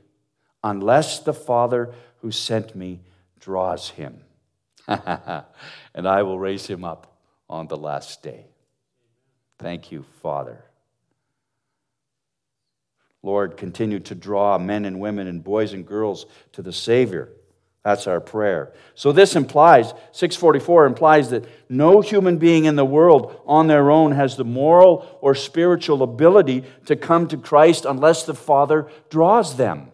unless 0.63 1.19
the 1.19 1.33
Father 1.33 1.93
who 2.21 2.31
sent 2.31 2.77
me 2.77 3.01
draws 3.41 3.89
him. 3.89 4.21
and 4.88 6.07
I 6.07 6.23
will 6.23 6.39
raise 6.39 6.65
him 6.65 6.85
up 6.85 7.17
on 7.49 7.67
the 7.67 7.75
last 7.75 8.23
day. 8.23 8.45
Thank 9.59 9.91
you, 9.91 10.05
Father. 10.21 10.63
Lord, 13.25 13.57
continue 13.57 13.99
to 14.01 14.13
draw 14.13 14.59
men 14.59 14.85
and 14.85 14.99
women 14.99 15.25
and 15.25 15.43
boys 15.43 15.73
and 15.73 15.83
girls 15.83 16.27
to 16.51 16.61
the 16.61 16.71
Savior. 16.71 17.31
That's 17.83 18.05
our 18.05 18.21
prayer. 18.21 18.71
So 18.93 19.11
this 19.11 19.35
implies, 19.35 19.93
644 20.11 20.85
implies 20.85 21.31
that 21.31 21.45
no 21.67 22.01
human 22.01 22.38
being 22.38 22.65
in 22.65 22.75
the 22.75 22.85
world 22.85 23.41
on 23.47 23.65
their 23.65 23.89
own 23.89 24.11
has 24.11 24.38
the 24.38 24.45
moral 24.45 25.17
or 25.21 25.33
spiritual 25.33 26.03
ability 26.03 26.65
to 26.85 26.95
come 26.95 27.27
to 27.29 27.38
Christ 27.38 27.85
unless 27.85 28.23
the 28.23 28.35
Father 28.35 28.88
draws 29.09 29.57
them. 29.57 29.91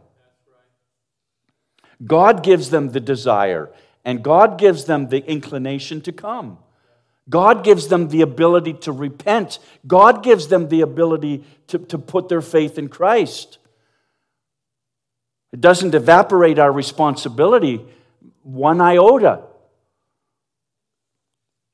God 2.06 2.44
gives 2.44 2.70
them 2.70 2.90
the 2.90 3.00
desire, 3.00 3.72
and 4.04 4.24
God 4.24 4.58
gives 4.58 4.86
them 4.86 5.08
the 5.08 5.26
inclination 5.26 6.02
to 6.02 6.12
come. 6.12 6.58
God 7.32 7.64
gives 7.64 7.88
them 7.88 8.10
the 8.10 8.22
ability 8.22 8.74
to 8.74 8.92
repent. 8.92 9.58
God 9.88 10.22
gives 10.22 10.50
them 10.50 10.68
the 10.68 10.82
ability 10.82 11.46
to, 11.68 11.80
to 11.80 11.98
put 11.98 12.28
their 12.28 12.42
faith 12.42 12.78
in 12.78 12.90
Christ. 12.90 13.58
It 15.54 15.62
doesn't 15.62 15.96
evaporate 15.96 16.60
our 16.60 16.72
responsibility 16.72 17.86
one 18.44 18.82
iota. 18.82 19.44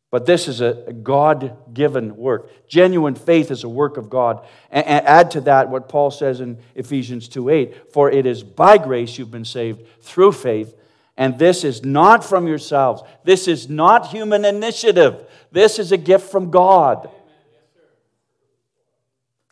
But 0.10 0.26
this 0.26 0.48
is 0.48 0.62
a 0.62 0.94
God 1.04 1.74
given 1.74 2.16
work. 2.16 2.68
Genuine 2.68 3.16
faith 3.16 3.52
is 3.52 3.64
a 3.64 3.70
work 3.70 3.98
of 3.98 4.10
God. 4.10 4.46
And 4.72 4.86
add 4.88 5.32
to 5.32 5.42
that 5.42 5.70
what 5.70 5.90
Paul 5.90 6.12
says 6.12 6.40
in 6.40 6.60
Ephesians 6.76 7.28
2 7.28 7.50
8 7.50 7.94
For 7.94 8.10
it 8.10 8.26
is 8.26 8.44
by 8.44 8.78
grace 8.78 9.18
you've 9.18 9.32
been 9.32 9.44
saved 9.44 9.86
through 10.02 10.32
faith. 10.34 10.74
And 11.18 11.40
this 11.40 11.64
is 11.64 11.84
not 11.84 12.24
from 12.24 12.48
yourselves. 12.48 13.02
This 13.24 13.48
is 13.48 13.68
not 13.68 14.08
human 14.08 14.46
initiative. 14.46 15.26
This 15.52 15.80
is 15.80 15.92
a 15.92 15.98
gift 15.98 16.32
from 16.32 16.52
God. 16.52 17.10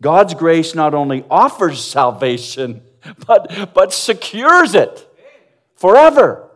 God's 0.01 0.36
grace 0.36 0.75
not 0.75 0.93
only 0.93 1.25
offers 1.30 1.84
salvation, 1.84 2.84
but, 3.25 3.73
but 3.73 3.91
secures 3.91 4.75
it 4.75 5.08
forever 5.75 6.47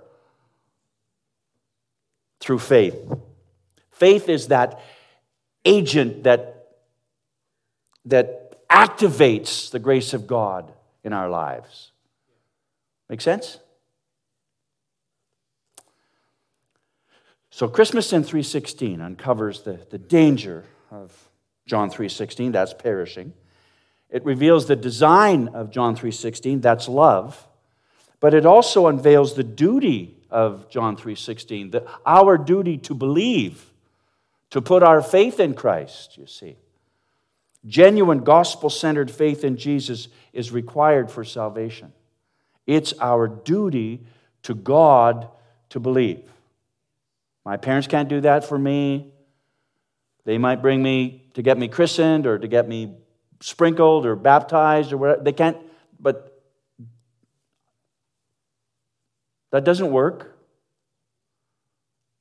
through 2.40 2.60
faith. 2.60 2.96
Faith 3.92 4.30
is 4.30 4.48
that 4.48 4.80
agent 5.66 6.24
that, 6.24 6.68
that 8.06 8.68
activates 8.70 9.72
the 9.72 9.80
grace 9.80 10.14
of 10.14 10.28
God 10.28 10.72
in 11.04 11.14
our 11.14 11.30
lives. 11.30 11.92
Make 13.10 13.22
sense? 13.22 13.58
So 17.52 17.68
Christmas 17.68 18.14
in 18.14 18.24
316 18.24 19.02
uncovers 19.02 19.62
the, 19.64 19.80
the 19.90 19.98
danger 19.98 20.66
of 20.92 21.30
John 21.66 21.90
3:16, 21.90 22.52
that's 22.52 22.74
perishing. 22.74 23.34
It 24.10 24.26
reveals 24.26 24.66
the 24.66 24.76
design 24.76 25.50
of 25.50 25.70
John 25.72 25.96
3:16, 25.96 26.62
that's 26.62 26.88
love. 26.88 27.48
But 28.20 28.34
it 28.34 28.46
also 28.46 28.88
unveils 28.88 29.36
the 29.36 29.44
duty 29.44 30.18
of 30.30 30.70
John 30.70 30.98
3:16, 30.98 31.72
the, 31.72 31.86
our 32.06 32.38
duty 32.38 32.78
to 32.80 32.94
believe 32.94 33.70
to 34.50 34.62
put 34.62 34.84
our 34.84 35.02
faith 35.02 35.40
in 35.40 35.54
Christ, 35.54 36.18
you 36.18 36.26
see. 36.26 36.58
Genuine 37.66 38.24
gospel 38.24 38.70
centered 38.70 39.12
faith 39.12 39.44
in 39.44 39.58
Jesus 39.58 40.08
is 40.34 40.52
required 40.52 41.12
for 41.12 41.24
salvation. 41.24 41.94
It's 42.66 42.94
our 43.00 43.28
duty 43.28 44.02
to 44.44 44.56
God 44.56 45.28
to 45.70 45.80
believe. 45.80 46.24
My 47.50 47.58
parents 47.58 47.88
can't 47.88 48.08
do 48.08 48.22
that 48.22 48.46
for 48.46 48.60
me. 48.60 49.12
They 50.24 50.38
might 50.38 50.62
bring 50.62 50.84
me 50.84 51.24
to 51.34 51.42
get 51.42 51.58
me 51.58 51.68
christened 51.68 52.28
or 52.28 52.38
to 52.38 52.48
get 52.48 52.70
me 52.70 52.94
sprinkled 53.40 54.06
or 54.06 54.16
baptized 54.16 54.94
or 54.94 54.98
whatever. 54.98 55.24
They 55.24 55.32
can't, 55.32 55.58
but 56.00 56.44
that 59.50 59.64
doesn't 59.64 59.90
work. 59.90 60.38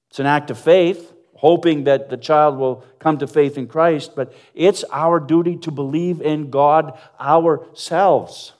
It's 0.09 0.19
an 0.19 0.25
act 0.25 0.51
of 0.51 0.59
faith 0.59 1.13
hoping 1.35 1.85
that 1.85 2.09
the 2.09 2.17
child 2.17 2.57
will 2.57 2.83
come 2.99 3.19
to 3.19 3.27
faith 3.27 3.59
in 3.59 3.67
Christ, 3.67 4.17
but 4.17 4.33
it's 4.55 4.83
our 4.91 5.21
duty 5.21 5.57
to 5.57 5.71
believe 5.71 6.23
in 6.23 6.49
God 6.49 6.99
ourselves. 7.21 8.55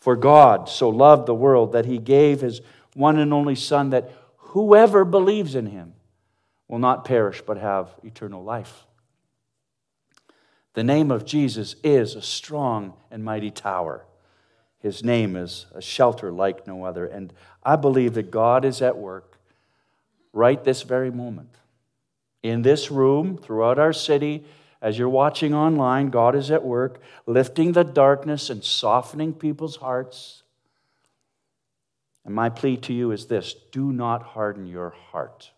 For 0.00 0.16
God 0.16 0.68
so 0.68 0.88
loved 0.88 1.26
the 1.26 1.34
world 1.34 1.74
that 1.74 1.86
he 1.86 1.98
gave 1.98 2.40
his 2.40 2.60
one 2.94 3.18
and 3.18 3.32
only 3.32 3.54
Son, 3.54 3.90
that 3.90 4.10
whoever 4.36 5.04
believes 5.04 5.54
in 5.54 5.66
him 5.66 5.94
will 6.68 6.78
not 6.78 7.04
perish 7.04 7.42
but 7.46 7.58
have 7.58 7.94
eternal 8.02 8.42
life. 8.42 8.86
The 10.74 10.84
name 10.84 11.10
of 11.10 11.24
Jesus 11.24 11.76
is 11.84 12.14
a 12.14 12.22
strong 12.22 12.94
and 13.10 13.24
mighty 13.24 13.50
tower. 13.50 14.06
His 14.78 15.04
name 15.04 15.36
is 15.36 15.66
a 15.74 15.80
shelter 15.80 16.32
like 16.32 16.66
no 16.66 16.84
other. 16.84 17.06
And 17.06 17.32
I 17.62 17.76
believe 17.76 18.14
that 18.14 18.30
God 18.30 18.64
is 18.64 18.82
at 18.82 18.96
work 18.96 19.38
right 20.32 20.62
this 20.62 20.82
very 20.82 21.10
moment. 21.10 21.54
In 22.42 22.62
this 22.62 22.90
room, 22.90 23.38
throughout 23.38 23.78
our 23.78 23.92
city, 23.92 24.44
as 24.82 24.98
you're 24.98 25.08
watching 25.08 25.54
online, 25.54 26.10
God 26.10 26.34
is 26.34 26.50
at 26.50 26.62
work, 26.62 27.00
lifting 27.24 27.72
the 27.72 27.84
darkness 27.84 28.50
and 28.50 28.62
softening 28.62 29.32
people's 29.32 29.76
hearts. 29.76 30.42
And 32.24 32.34
my 32.34 32.48
plea 32.48 32.76
to 32.78 32.92
you 32.92 33.10
is 33.10 33.26
this 33.26 33.54
do 33.70 33.92
not 33.92 34.22
harden 34.22 34.66
your 34.66 34.90
heart 34.90 35.50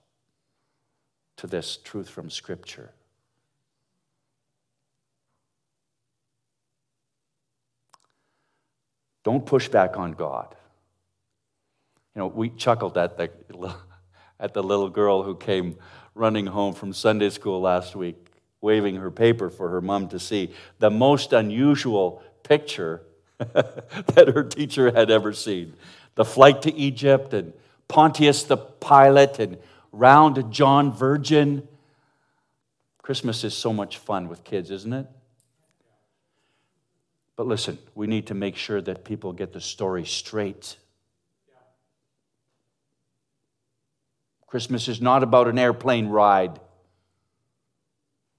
to 1.37 1.47
this 1.47 1.77
truth 1.77 2.09
from 2.09 2.31
Scripture. 2.31 2.93
Don't 9.23 9.45
push 9.45 9.69
back 9.69 9.97
on 9.97 10.13
God. 10.13 10.55
You 12.15 12.21
know, 12.21 12.27
we 12.29 12.49
chuckled 12.51 12.97
at 12.97 13.17
the, 13.19 13.31
at 14.41 14.55
the 14.55 14.63
little 14.63 14.89
girl 14.89 15.23
who 15.23 15.35
came 15.35 15.77
running 16.15 16.47
home 16.47 16.75
from 16.75 16.93
Sunday 16.93 17.31
school 17.31 17.61
last 17.61 17.97
week, 17.97 18.31
waving 18.61 18.97
her 18.97 19.11
paper 19.11 19.51
for 19.51 19.69
her 19.69 19.81
mom 19.81 20.09
to 20.09 20.19
see. 20.19 20.55
The 20.79 20.91
most 20.91 21.33
unusual 21.33 22.23
picture 22.43 23.03
that 23.39 24.31
her 24.33 24.45
teacher 24.45 24.93
had 24.93 25.11
ever 25.11 25.33
seen. 25.33 25.75
The 26.17 26.25
flight 26.25 26.63
to 26.63 26.75
Egypt 26.75 27.33
and 27.33 27.53
Pontius 27.89 28.43
the 28.43 28.57
Pilate 28.57 29.39
and 29.39 29.59
round 29.93 30.53
John 30.53 30.93
Virgin. 30.93 31.67
Christmas 33.01 33.45
is 33.45 33.55
so 33.55 33.73
much 33.73 33.99
fun 33.99 34.29
with 34.29 34.43
kids, 34.43 34.71
isn't 34.71 34.93
it? 34.93 35.07
But 37.37 37.47
listen, 37.47 37.79
we 37.95 38.07
need 38.07 38.27
to 38.29 38.35
make 38.35 38.57
sure 38.57 38.81
that 38.81 39.05
people 39.05 39.33
get 39.33 39.53
the 39.53 39.61
story 39.61 40.05
straight. 40.05 40.77
Christmas 44.47 44.89
is 44.89 45.01
not 45.01 45.23
about 45.23 45.49
an 45.49 45.59
airplane 45.59 46.09
ride. 46.09 46.59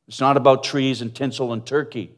It's 0.08 0.20
not 0.20 0.36
about 0.36 0.64
trees 0.64 1.02
and 1.02 1.14
tinsel 1.14 1.54
and 1.54 1.66
turkey. 1.66 2.12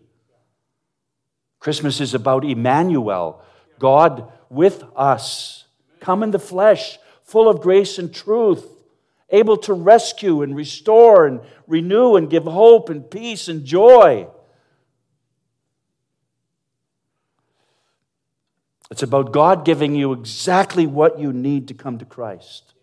Christmas 1.60 2.00
is 2.00 2.14
about 2.14 2.46
Emmanuel, 2.46 3.44
God 3.78 4.32
with 4.50 4.84
us, 4.96 5.66
come 6.00 6.24
in 6.24 6.32
the 6.32 6.40
flesh, 6.40 6.98
full 7.24 7.48
of 7.48 7.62
grace 7.62 7.98
and 8.00 8.14
truth, 8.14 8.66
able 9.30 9.58
to 9.58 9.74
rescue 9.74 10.42
and 10.42 10.56
restore 10.56 11.28
and 11.28 11.42
renew 11.68 12.16
and 12.16 12.30
give 12.30 12.44
hope 12.44 12.90
and 12.90 13.10
peace 13.10 13.48
and 13.48 13.64
joy. 13.64 14.28
It's 18.90 19.04
about 19.04 19.32
God 19.32 19.66
giving 19.66 19.94
you 19.94 20.14
exactly 20.14 20.88
what 20.88 21.20
you 21.20 21.32
need 21.32 21.68
to 21.68 21.74
come 21.76 22.00
to 22.00 22.06
Christ. 22.06 22.74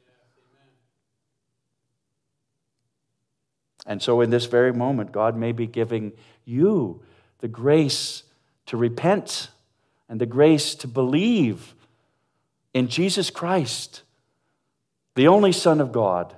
And 3.87 4.03
so, 4.03 4.21
in 4.21 4.31
this 4.31 4.47
very 4.47 4.73
moment, 4.73 5.13
God 5.13 5.37
may 5.37 5.53
be 5.53 5.67
giving 5.67 6.13
you 6.45 7.03
the 7.39 7.49
grace 7.49 8.25
to 8.67 8.77
repent 8.77 9.51
and 10.09 10.21
the 10.21 10.27
grace 10.27 10.75
to 10.77 10.89
believe 10.89 11.75
in 12.73 12.89
Jesus 12.89 13.31
Christ, 13.31 14.03
the 15.15 15.29
only 15.29 15.53
Son 15.53 15.81
of 15.81 15.93
God. 15.93 16.37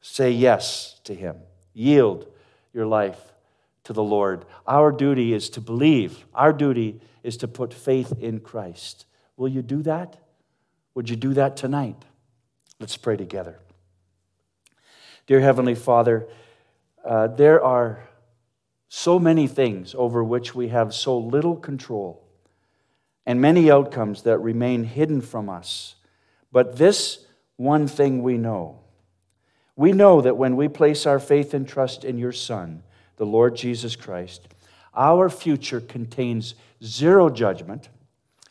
Say 0.00 0.30
yes 0.30 1.00
to 1.04 1.14
Him, 1.14 1.36
yield 1.72 2.30
your 2.72 2.86
life 2.86 3.32
to 3.84 3.92
the 3.92 4.02
Lord. 4.02 4.44
Our 4.66 4.92
duty 4.92 5.32
is 5.32 5.48
to 5.50 5.60
believe, 5.60 6.26
our 6.34 6.52
duty 6.52 7.00
is 7.22 7.36
to 7.38 7.48
put 7.48 7.72
faith 7.72 8.12
in 8.20 8.40
Christ. 8.40 9.06
Will 9.36 9.48
you 9.48 9.62
do 9.62 9.82
that? 9.82 10.18
Would 10.94 11.08
you 11.08 11.16
do 11.16 11.34
that 11.34 11.56
tonight? 11.56 12.04
Let's 12.80 12.96
pray 12.96 13.16
together. 13.16 13.58
Dear 15.26 15.40
Heavenly 15.40 15.74
Father, 15.74 16.26
uh, 17.04 17.28
there 17.28 17.62
are 17.62 18.08
so 18.88 19.18
many 19.18 19.46
things 19.46 19.94
over 19.96 20.24
which 20.24 20.54
we 20.54 20.68
have 20.68 20.94
so 20.94 21.18
little 21.18 21.56
control, 21.56 22.24
and 23.26 23.40
many 23.40 23.70
outcomes 23.70 24.22
that 24.22 24.38
remain 24.38 24.84
hidden 24.84 25.20
from 25.20 25.48
us. 25.48 25.96
But 26.50 26.76
this 26.76 27.26
one 27.56 27.86
thing 27.86 28.22
we 28.22 28.38
know 28.38 28.80
we 29.78 29.92
know 29.92 30.20
that 30.20 30.36
when 30.36 30.56
we 30.56 30.66
place 30.66 31.06
our 31.06 31.20
faith 31.20 31.54
and 31.54 31.66
trust 31.66 32.04
in 32.04 32.18
your 32.18 32.32
Son, 32.32 32.82
the 33.14 33.24
Lord 33.24 33.54
Jesus 33.54 33.94
Christ, 33.94 34.48
our 34.92 35.30
future 35.30 35.80
contains 35.80 36.56
zero 36.82 37.30
judgment 37.30 37.88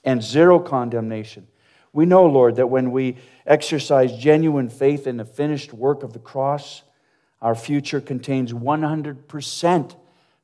and 0.06 0.24
zero 0.24 0.58
condemnation. 0.58 1.46
We 1.92 2.06
know, 2.06 2.26
Lord, 2.26 2.56
that 2.56 2.70
when 2.70 2.92
we 2.92 3.18
exercise 3.46 4.18
genuine 4.18 4.70
faith 4.70 5.06
in 5.06 5.18
the 5.18 5.26
finished 5.26 5.74
work 5.74 6.02
of 6.02 6.14
the 6.14 6.20
cross, 6.20 6.84
our 7.42 7.56
future 7.56 8.00
contains 8.00 8.54
100% 8.54 9.96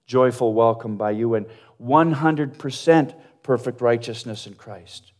joyful 0.05 0.53
welcome 0.53 0.97
by 0.97 1.11
you 1.11 1.35
and 1.35 1.45
100% 1.81 3.15
perfect 3.41 3.81
righteousness 3.81 4.47
in 4.47 4.53
Christ. 4.53 5.11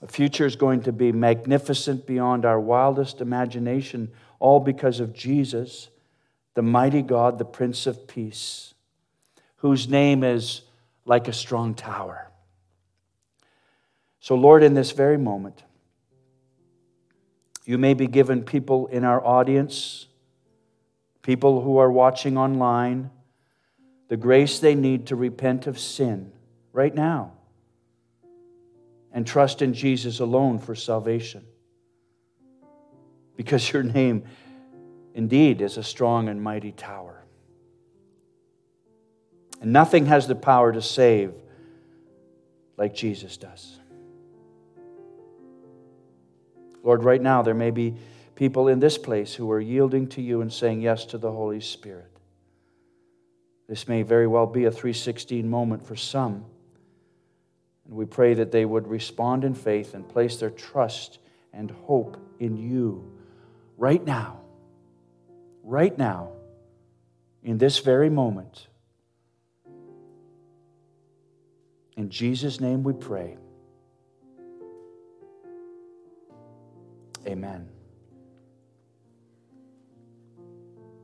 The 0.00 0.08
future 0.08 0.46
is 0.46 0.56
going 0.56 0.82
to 0.82 0.92
be 0.92 1.12
magnificent 1.12 2.06
beyond 2.06 2.44
our 2.44 2.58
wildest 2.58 3.20
imagination, 3.20 4.10
all 4.40 4.58
because 4.58 4.98
of 4.98 5.12
Jesus, 5.12 5.88
the 6.54 6.62
mighty 6.62 7.02
God, 7.02 7.38
the 7.38 7.44
Prince 7.44 7.86
of 7.86 8.08
Peace, 8.08 8.74
whose 9.56 9.88
name 9.88 10.24
is 10.24 10.62
like 11.04 11.28
a 11.28 11.32
strong 11.32 11.74
tower. 11.74 12.30
So, 14.18 14.34
Lord, 14.34 14.62
in 14.62 14.74
this 14.74 14.90
very 14.90 15.18
moment, 15.18 15.62
you 17.64 17.78
may 17.78 17.94
be 17.94 18.06
given 18.06 18.42
people 18.42 18.88
in 18.88 19.04
our 19.04 19.24
audience, 19.24 20.06
people 21.22 21.62
who 21.62 21.78
are 21.78 21.90
watching 21.90 22.36
online, 22.36 23.10
the 24.08 24.16
grace 24.16 24.58
they 24.58 24.74
need 24.74 25.06
to 25.06 25.16
repent 25.16 25.66
of 25.66 25.78
sin 25.78 26.32
right 26.72 26.94
now 26.94 27.32
and 29.12 29.26
trust 29.26 29.62
in 29.62 29.74
Jesus 29.74 30.20
alone 30.20 30.58
for 30.58 30.74
salvation. 30.74 31.44
Because 33.36 33.72
your 33.72 33.82
name 33.82 34.24
indeed 35.14 35.60
is 35.60 35.76
a 35.76 35.82
strong 35.82 36.28
and 36.28 36.42
mighty 36.42 36.72
tower. 36.72 37.24
And 39.60 39.72
nothing 39.72 40.06
has 40.06 40.26
the 40.26 40.34
power 40.34 40.72
to 40.72 40.82
save 40.82 41.32
like 42.76 42.94
Jesus 42.94 43.36
does. 43.36 43.78
Lord, 46.82 47.04
right 47.04 47.22
now 47.22 47.42
there 47.42 47.54
may 47.54 47.70
be 47.70 47.94
people 48.34 48.68
in 48.68 48.78
this 48.78 48.98
place 48.98 49.34
who 49.34 49.50
are 49.50 49.60
yielding 49.60 50.08
to 50.08 50.22
you 50.22 50.40
and 50.40 50.52
saying 50.52 50.80
yes 50.80 51.04
to 51.06 51.18
the 51.18 51.30
Holy 51.30 51.60
Spirit. 51.60 52.10
This 53.68 53.88
may 53.88 54.02
very 54.02 54.26
well 54.26 54.46
be 54.46 54.64
a 54.64 54.70
316 54.70 55.48
moment 55.48 55.86
for 55.86 55.96
some. 55.96 56.44
And 57.86 57.94
we 57.94 58.04
pray 58.04 58.34
that 58.34 58.52
they 58.52 58.64
would 58.64 58.86
respond 58.86 59.44
in 59.44 59.54
faith 59.54 59.94
and 59.94 60.08
place 60.08 60.36
their 60.36 60.50
trust 60.50 61.18
and 61.52 61.70
hope 61.70 62.16
in 62.38 62.56
you 62.56 63.12
right 63.76 64.04
now. 64.04 64.40
Right 65.62 65.96
now, 65.96 66.32
in 67.42 67.58
this 67.58 67.78
very 67.78 68.10
moment. 68.10 68.68
In 71.96 72.10
Jesus' 72.10 72.60
name 72.60 72.82
we 72.82 72.92
pray. 72.92 73.36
Amen. 77.26 77.71